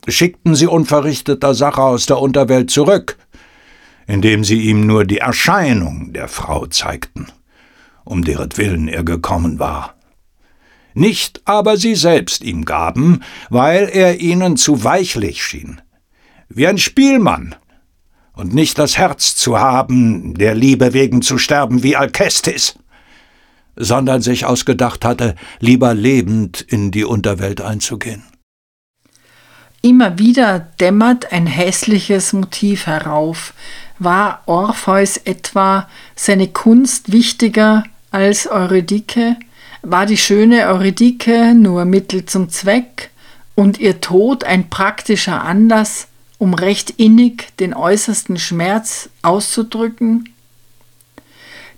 schickten 0.07 0.55
sie 0.55 0.68
unverrichteter 0.68 1.55
Sache 1.55 1.82
aus 1.82 2.07
der 2.07 2.18
Unterwelt 2.18 2.70
zurück, 2.70 3.18
indem 4.09 4.43
sie 4.43 4.63
ihm 4.63 4.87
nur 4.87 5.05
die 5.05 5.19
Erscheinung 5.19 6.13
der 6.13 6.27
Frau 6.27 6.67
zeigten, 6.67 7.27
um 8.05 8.25
deren 8.25 8.57
Willen 8.57 8.89
er 8.89 9.05
gekommen 9.05 9.61
war. 9.61 9.95
Nicht 10.95 11.43
aber 11.45 11.77
sie 11.77 11.95
selbst 11.95 12.43
ihm 12.43 12.65
gaben, 12.65 13.23
weil 13.51 13.89
er 13.89 14.21
ihnen 14.21 14.57
zu 14.57 14.83
weichlich 14.83 15.45
schien, 15.45 15.81
wie 16.49 16.67
ein 16.67 16.79
Spielmann, 16.79 17.55
und 18.33 18.55
nicht 18.55 18.79
das 18.79 18.97
Herz 18.97 19.35
zu 19.37 19.59
haben, 19.59 20.35
der 20.35 20.55
Liebe 20.55 20.93
wegen 20.93 21.23
zu 21.23 21.39
sterben 21.39 21.83
wie 21.83 21.97
Alkestis, 21.97 22.79
sondern 23.77 24.23
sich 24.23 24.47
ausgedacht 24.47 25.05
hatte, 25.05 25.35
lieber 25.59 25.93
lebend 25.93 26.61
in 26.61 26.93
die 26.93 27.05
Unterwelt 27.05 27.61
einzugehen. 27.61 28.23
Immer 29.83 30.19
wieder 30.19 30.59
dämmert 30.81 31.33
ein 31.33 31.47
hässliches 31.47 32.33
Motiv 32.33 32.87
herauf, 32.87 33.55
war 33.99 34.42
Orpheus 34.46 35.16
etwa 35.16 35.88
seine 36.14 36.49
Kunst 36.49 37.12
wichtiger 37.12 37.84
als 38.11 38.46
Eurydike? 38.46 39.36
War 39.82 40.07
die 40.07 40.16
schöne 40.16 40.66
Eurydike 40.66 41.55
nur 41.55 41.84
Mittel 41.84 42.26
zum 42.26 42.49
Zweck 42.49 43.11
und 43.55 43.78
ihr 43.78 44.01
Tod 44.01 44.44
ein 44.44 44.70
praktischer 44.70 45.42
Anlass, 45.42 46.09
um 46.38 46.55
recht 46.55 46.90
innig 46.90 47.57
den 47.59 47.74
äußersten 47.74 48.38
Schmerz 48.38 49.09
auszudrücken? 49.22 50.28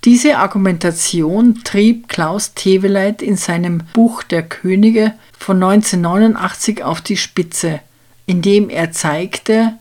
Diese 0.04 0.38
Argumentation 0.38 1.60
trieb 1.62 2.08
Klaus 2.08 2.54
Teweleit 2.54 3.20
in 3.20 3.36
seinem 3.36 3.82
Buch 3.92 4.22
Der 4.22 4.42
Könige 4.42 5.12
von 5.38 5.62
1989 5.62 6.82
auf 6.82 7.02
die 7.02 7.18
Spitze, 7.18 7.80
indem 8.24 8.70
er 8.70 8.92
zeigte, 8.92 9.74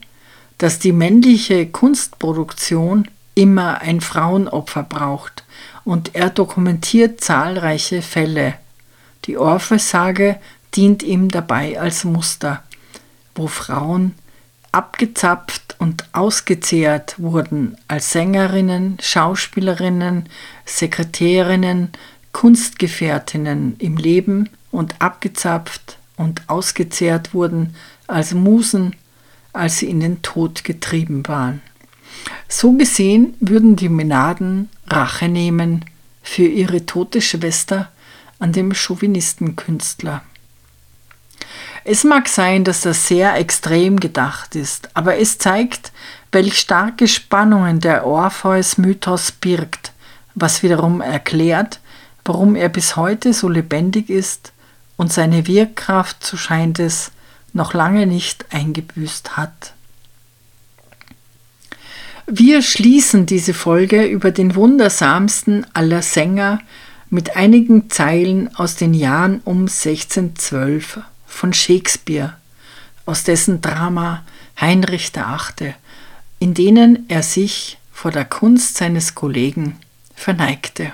dass 0.60 0.78
die 0.78 0.92
männliche 0.92 1.66
Kunstproduktion 1.66 3.08
immer 3.34 3.82
ein 3.82 4.02
Frauenopfer 4.02 4.84
braucht 4.84 5.44
und 5.84 6.16
er 6.16 6.30
dokumentiert 6.30 7.22
zahlreiche 7.22 8.02
Fälle. 8.02 8.56
Die 9.26 9.38
Orpheus-Sage 9.38 10.40
dient 10.76 11.02
ihm 11.02 11.30
dabei 11.30 11.80
als 11.80 12.04
Muster, 12.04 12.62
wo 13.36 13.48
Frauen 13.48 14.14
abgezapft 14.72 15.76
und 15.80 16.06
ausgezehrt 16.12 17.16
wurden 17.18 17.78
als 17.88 18.12
Sängerinnen, 18.12 18.98
Schauspielerinnen, 19.02 20.28
Sekretärinnen, 20.66 21.90
Kunstgefährtinnen 22.34 23.78
im 23.80 23.98
Leben 23.98 24.50
und 24.72 24.96
abgezapft 25.00 25.98
und 26.18 26.42
ausgezehrt 26.48 27.34
wurden 27.34 27.76
als 28.08 28.34
Musen, 28.34 28.96
als 29.54 29.78
sie 29.80 29.90
in 29.90 30.00
den 30.00 30.22
Tod 30.22 30.64
getrieben 30.64 31.28
waren. 31.28 31.62
So 32.48 32.74
gesehen 32.74 33.36
würden 33.40 33.76
die 33.76 33.90
Menaden 33.90 34.70
Rache 34.88 35.28
nehmen 35.28 35.86
für 36.22 36.46
ihre 36.46 36.86
tote 36.86 37.22
Schwester 37.22 37.92
an 38.40 38.54
dem 38.54 38.74
Chauvinistenkünstler. 38.74 40.24
Es 41.84 42.04
mag 42.04 42.28
sein, 42.28 42.64
dass 42.64 42.82
das 42.82 43.08
sehr 43.08 43.36
extrem 43.36 44.00
gedacht 44.00 44.56
ist, 44.56 44.90
aber 44.94 45.18
es 45.18 45.38
zeigt, 45.38 45.92
welch 46.32 46.60
starke 46.60 47.08
Spannungen 47.08 47.80
der 47.80 48.06
Orpheus-Mythos 48.06 49.32
birgt, 49.32 49.94
was 50.36 50.62
wiederum 50.62 51.02
erklärt, 51.02 51.80
warum 52.26 52.56
er 52.56 52.70
bis 52.70 52.96
heute 52.96 53.34
so 53.34 53.50
lebendig 53.50 54.10
ist 54.10 54.54
und 54.98 55.12
seine 55.12 55.48
Wirkkraft, 55.48 56.24
so 56.24 56.38
scheint 56.38 56.78
es, 56.80 57.12
noch 57.54 57.74
lange 57.74 58.08
nicht 58.08 58.46
eingebüßt 58.52 59.38
hat. 59.38 59.74
Wir 62.28 62.62
schließen 62.62 63.26
diese 63.26 63.54
Folge 63.56 64.06
über 64.06 64.32
den 64.32 64.56
wundersamsten 64.56 65.66
aller 65.74 66.04
Sänger 66.04 66.60
mit 67.10 67.36
einigen 67.36 67.90
Zeilen 67.90 68.54
aus 68.56 68.76
den 68.76 68.94
Jahren 68.94 69.42
um 69.46 69.62
1612 69.62 71.00
von 71.26 71.54
Shakespeare, 71.54 72.36
aus 73.06 73.24
dessen 73.24 73.62
Drama 73.62 74.24
Heinrich 74.62 75.12
VIII., 75.16 75.74
in 76.40 76.54
denen 76.54 77.06
er 77.10 77.24
sich 77.24 77.80
vor 77.92 78.12
der 78.12 78.26
Kunst 78.26 78.78
seines 78.78 79.16
Kollegen 79.16 79.78
verneigte. 80.16 80.94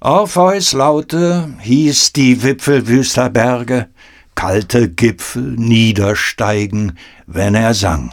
Orpheus 0.00 0.72
Laute 0.72 1.52
hieß 1.60 2.12
die 2.14 2.42
Wipfel 2.42 2.86
wüster 2.86 3.28
Berge, 3.28 3.88
kalte 4.34 4.90
Gipfel 4.90 5.56
niedersteigen, 5.56 6.98
wenn 7.26 7.54
er 7.54 7.74
sang. 7.74 8.12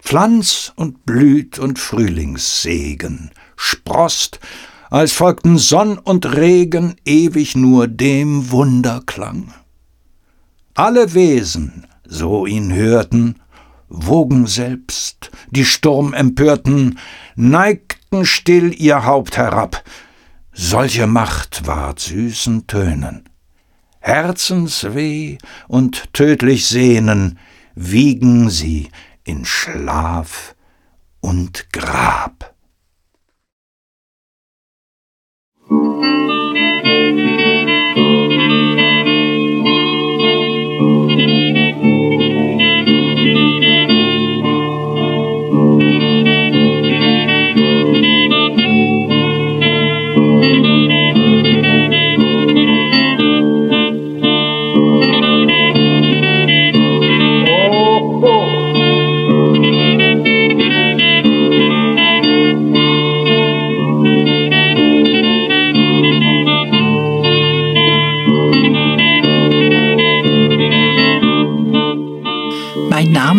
Pflanz 0.00 0.72
und 0.76 1.04
Blüt 1.04 1.58
und 1.58 1.78
Frühlingssegen 1.78 3.30
sproßt, 3.56 4.38
als 4.90 5.12
folgten 5.12 5.58
Sonn 5.58 5.98
und 5.98 6.36
Regen 6.36 6.94
ewig 7.04 7.56
nur 7.56 7.88
dem 7.88 8.50
Wunderklang. 8.50 9.52
Alle 10.74 11.14
Wesen, 11.14 11.86
so 12.06 12.46
ihn 12.46 12.72
hörten, 12.72 13.40
wogen 13.88 14.46
selbst, 14.46 15.30
die 15.50 15.64
Sturmempörten, 15.64 16.98
neigten 17.34 18.24
still 18.24 18.72
ihr 18.78 19.04
Haupt 19.04 19.36
herab, 19.36 19.82
solche 20.52 21.06
Macht 21.06 21.66
ward 21.66 21.98
süßen 21.98 22.66
Tönen. 22.66 23.28
Herzensweh 24.06 25.38
und 25.66 26.12
tödlich 26.12 26.68
Sehnen 26.68 27.40
wiegen 27.74 28.50
sie 28.50 28.88
in 29.24 29.44
Schlaf 29.44 30.54
und 31.20 31.72
Grab. 31.72 32.55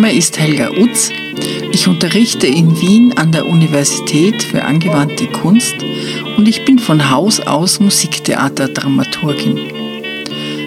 Name 0.00 0.16
ist 0.16 0.38
Helga 0.38 0.70
Utz. 0.70 1.10
Ich 1.72 1.88
unterrichte 1.88 2.46
in 2.46 2.80
Wien 2.80 3.14
an 3.16 3.32
der 3.32 3.46
Universität 3.46 4.44
für 4.44 4.62
angewandte 4.62 5.26
Kunst 5.26 5.74
und 6.36 6.46
ich 6.46 6.64
bin 6.64 6.78
von 6.78 7.10
Haus 7.10 7.40
aus 7.40 7.80
Musiktheaterdramaturgin. 7.80 9.58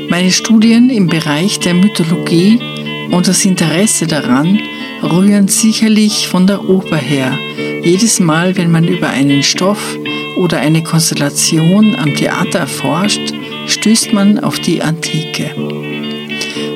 Meine 0.10 0.32
Studien 0.32 0.90
im 0.90 1.08
Bereich 1.08 1.60
der 1.60 1.76
Mythologie 1.76 2.60
und 3.10 3.30
das 3.30 3.46
Interesse 3.46 4.06
daran 4.06 4.60
rühren 5.02 5.48
sicherlich 5.48 6.28
von 6.28 6.46
der 6.46 6.70
Oper 6.70 6.98
her. 6.98 7.40
Jedes 7.84 8.20
Mal, 8.20 8.58
wenn 8.58 8.70
man 8.70 8.86
über 8.86 9.08
einen 9.08 9.44
Stoff 9.44 9.98
oder 10.36 10.60
eine 10.60 10.84
Konstellation 10.84 11.96
am 11.96 12.14
Theater 12.16 12.60
erforscht, 12.60 13.34
stößt 13.66 14.12
man 14.12 14.40
auf 14.40 14.60
die 14.60 14.82
Antike. 14.82 15.91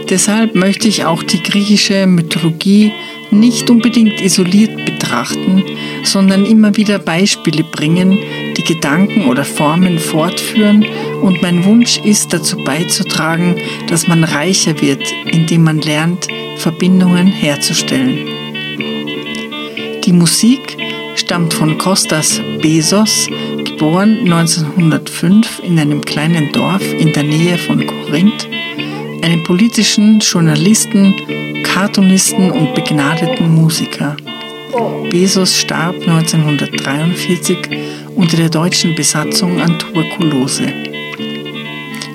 Deshalb 0.09 0.53
möchte 0.53 0.87
ich 0.87 1.05
auch 1.05 1.23
die 1.23 1.41
griechische 1.41 2.05
Mythologie 2.05 2.93
nicht 3.31 3.69
unbedingt 3.71 4.21
isoliert 4.21 4.85
betrachten, 4.85 5.63
sondern 6.03 6.45
immer 6.45 6.77
wieder 6.77 6.99
Beispiele 6.99 7.63
bringen, 7.63 8.19
die 8.55 8.63
Gedanken 8.63 9.25
oder 9.25 9.43
Formen 9.43 9.97
fortführen 9.97 10.85
und 11.21 11.41
mein 11.41 11.65
Wunsch 11.65 11.97
ist 11.97 12.33
dazu 12.33 12.57
beizutragen, 12.57 13.55
dass 13.87 14.07
man 14.07 14.23
reicher 14.23 14.79
wird, 14.79 15.03
indem 15.25 15.63
man 15.63 15.81
lernt, 15.81 16.27
Verbindungen 16.57 17.27
herzustellen. 17.27 18.27
Die 20.05 20.13
Musik 20.13 20.77
stammt 21.15 21.55
von 21.55 21.79
Kostas 21.79 22.39
Bezos, 22.61 23.27
geboren 23.63 24.19
1905 24.31 25.61
in 25.63 25.79
einem 25.79 26.01
kleinen 26.01 26.51
Dorf 26.51 26.83
in 26.93 27.11
der 27.11 27.23
Nähe 27.23 27.57
von 27.57 27.85
Korinth 27.85 28.47
einem 29.25 29.41
politischen 29.41 30.19
Journalisten, 30.19 31.15
Cartoonisten 31.63 32.51
und 32.51 32.75
begnadeten 32.75 33.55
Musiker. 33.55 34.15
Bezos 35.09 35.57
starb 35.57 35.95
1943 35.95 37.57
unter 38.15 38.37
der 38.37 38.49
deutschen 38.49 38.93
Besatzung 38.93 39.59
an 39.59 39.79
Tuberkulose. 39.79 40.71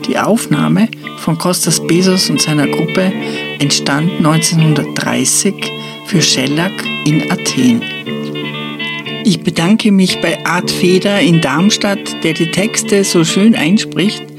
Die 0.06 0.18
Aufnahme 0.18 0.88
von 1.16 1.36
Kostas 1.36 1.84
Bezos 1.84 2.30
und 2.30 2.40
seiner 2.40 2.68
Gruppe 2.68 3.12
entstand 3.58 4.12
1930 4.18 5.54
für 6.06 6.22
Schellack 6.22 6.84
in 7.06 7.28
Athen. 7.28 7.82
Ich 9.24 9.42
bedanke 9.42 9.90
mich 9.90 10.20
bei 10.20 10.46
Art 10.46 10.70
Feder 10.70 11.20
in 11.20 11.40
Darmstadt, 11.40 12.22
der 12.22 12.34
die 12.34 12.52
Texte 12.52 13.02
so 13.02 13.24
schön 13.24 13.56
einspricht 13.56 14.29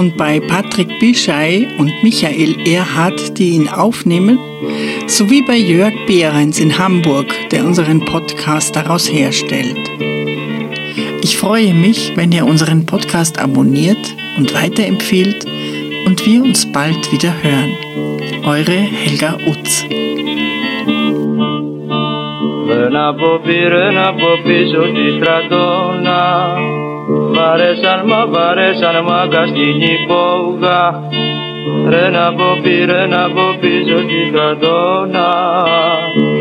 und 0.00 0.16
bei 0.16 0.40
Patrick 0.40 0.98
Bischei 0.98 1.68
und 1.76 1.92
Michael 2.02 2.56
Erhardt, 2.66 3.36
die 3.38 3.50
ihn 3.50 3.68
aufnehmen, 3.68 4.38
sowie 5.06 5.42
bei 5.42 5.58
Jörg 5.58 5.92
Behrens 6.06 6.58
in 6.58 6.78
Hamburg, 6.78 7.26
der 7.50 7.66
unseren 7.66 8.02
Podcast 8.06 8.74
daraus 8.74 9.12
herstellt. 9.12 9.76
Ich 11.22 11.36
freue 11.36 11.74
mich, 11.74 12.12
wenn 12.16 12.32
ihr 12.32 12.46
unseren 12.46 12.86
Podcast 12.86 13.38
abonniert 13.38 14.16
und 14.38 14.54
weiterempfehlt 14.54 15.44
und 16.06 16.24
wir 16.24 16.44
uns 16.44 16.64
bald 16.72 17.12
wieder 17.12 17.34
hören. 17.42 17.72
Eure 18.42 18.72
Helga 18.72 19.36
Utz. 19.46 19.84
Rena 22.66 23.12
popi, 23.12 23.66
rena 23.66 24.12
popi, 24.12 24.64
Βαρέσαν 27.34 28.00
μα 28.06 28.26
βαρέσαν 28.26 28.96
μα 29.08 29.20
στην 29.50 29.80
υπόγα. 29.96 30.80
Ρε 31.88 32.10
να 32.10 32.32
πω 32.34 32.58
πει 32.62 32.84
ρε 32.84 33.06
να 33.06 33.30
πω 33.34 33.46
πίσω 33.60 33.96
στην 33.96 34.32
κατώνα 34.32 35.28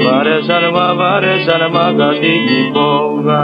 Βαρέσαν 0.03 0.63
μα 0.73 0.93
βαρέσαν 0.95 1.61
μα 1.73 2.13
στην 2.13 2.43
υπόγα 2.61 3.43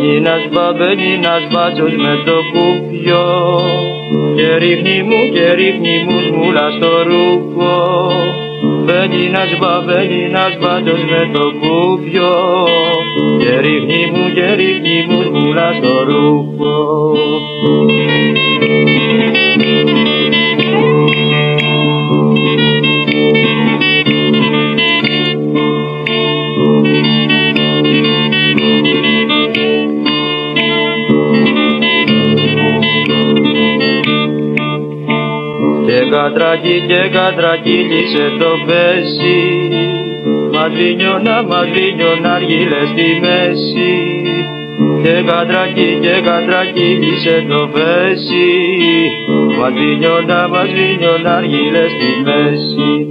Babenináš, 0.00 0.48
babenináš, 0.48 1.42
baťoš 1.52 1.92
me 1.92 2.14
to 2.24 2.36
kúpio. 2.56 3.24
Terichni 4.32 5.04
mu, 5.04 5.28
terichni 5.36 6.08
mu, 6.08 6.16
zmúľaš 6.24 6.74
to 6.80 6.92
ruko. 7.04 7.72
Babenináš, 8.88 9.60
babenináš, 9.60 10.56
baťoš 10.56 11.02
me 11.04 11.22
to 11.36 11.44
kúpio. 11.60 12.32
Terichni 13.44 14.02
mu, 14.08 14.24
terichni 14.32 14.96
mu, 15.04 15.18
zmúľaš 15.20 15.76
to 15.84 15.96
ruko. 16.08 16.72
Κατρακί 36.10 36.84
και 36.88 37.02
κατρακύλισε 37.12 38.26
το 38.38 38.52
πέσι. 38.66 39.38
Μαδρίνιωνα, 40.52 41.42
μαδρίνιωνα 41.42 42.32
αργύλες 42.34 42.88
στη 42.92 43.08
μέση. 43.22 43.92
Και 45.02 45.22
κατρακί 45.26 45.98
και 46.00 46.14
κατρακύλισε 46.24 47.46
το 47.48 47.68
πέσι. 47.72 48.48
Μαδρίνιωνα, 49.58 50.48
μαδρίνιωνα 50.48 51.36
αργύλες 51.36 51.90
στη 51.90 52.10
μέση. 52.24 53.10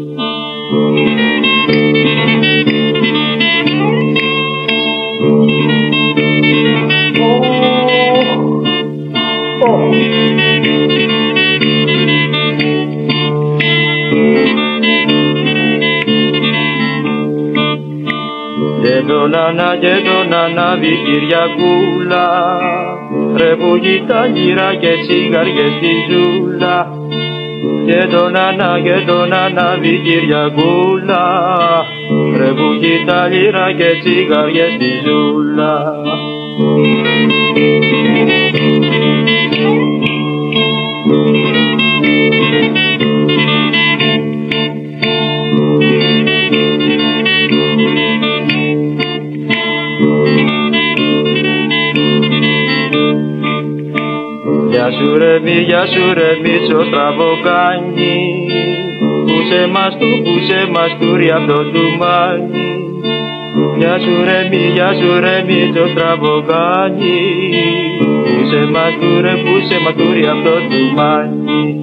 Και 10.36 10.49
τον 19.10 19.36
Ανά 19.36 19.78
και 19.80 19.96
τον 20.08 20.34
Ανάβη 20.44 20.94
Κυριακούλα. 21.06 22.28
Ρε 23.38 23.56
που 23.56 23.80
κοιτά 23.82 24.26
γύρα 24.26 24.76
και 24.76 24.94
τσιγαριές 25.02 25.72
στη 25.78 25.94
ζούλα. 26.10 26.78
Και 27.86 28.08
τον 28.14 28.36
Ανά 28.36 28.80
και 28.84 28.98
τον 29.08 29.34
Ανάβη 29.34 30.02
Κυριακούλα. 30.06 31.24
Ρε 32.38 32.52
που 32.58 32.70
κοιτά 32.82 33.28
γύρα 33.32 33.68
και 33.78 33.90
τσιγαριές 34.02 34.72
στη 34.76 34.92
ζούλα 35.06 35.74
Γεια 54.90 54.98
σου 54.98 55.18
ρε 55.18 55.40
μη, 55.40 55.52
γεια 55.52 55.86
σου 55.86 56.14
ρε 56.14 56.30
Μίτσο 56.44 56.84
στραβοκάνι. 56.86 58.18
Πούσε 59.26 59.68
μας 59.74 59.98
του, 60.00 60.22
πούσε 60.24 60.68
μας 60.74 60.92
του 61.00 61.16
ρε 61.16 61.34
αυτό 61.34 61.58
του 61.74 61.84
μάνι. 62.00 62.70
Γεια 63.78 64.00
σου 64.00 64.24
ρε 64.24 64.48
μη, 64.50 64.72
γεια 64.74 64.94
σου 65.00 65.20
ρε 65.20 65.44
Μίτσο 65.48 65.88
στραβοκάνι. 65.88 67.22
Πούσε 68.26 68.66
μας 68.74 68.94
του 69.00 69.22
ρε, 69.22 69.34
πούσε 69.46 69.80
μας 69.84 69.94
του 69.94 70.14
ρε 70.14 70.30
αυτό 70.30 70.56
του 70.70 70.82
μάνι 70.96 71.80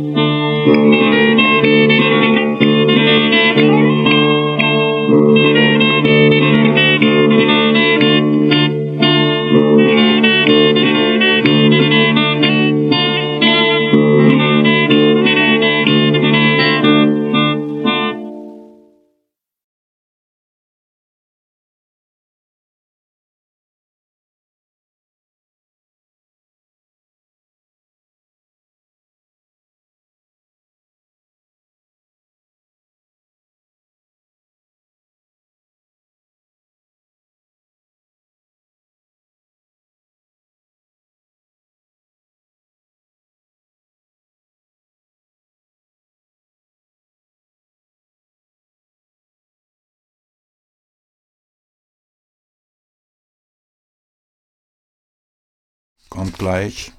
Kommt 56.17 56.39
gleich. 56.39 56.93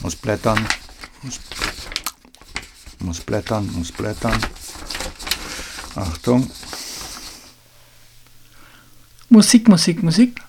Muss 0.00 0.14
blättern. 0.14 0.68
Muss, 1.22 1.40
muss 2.98 3.20
blättern, 3.20 3.72
muss 3.72 3.90
blättern. 3.90 4.38
Achtung. 5.94 6.50
Musik, 9.30 9.68
Musik, 9.68 10.02
Musik. 10.02 10.41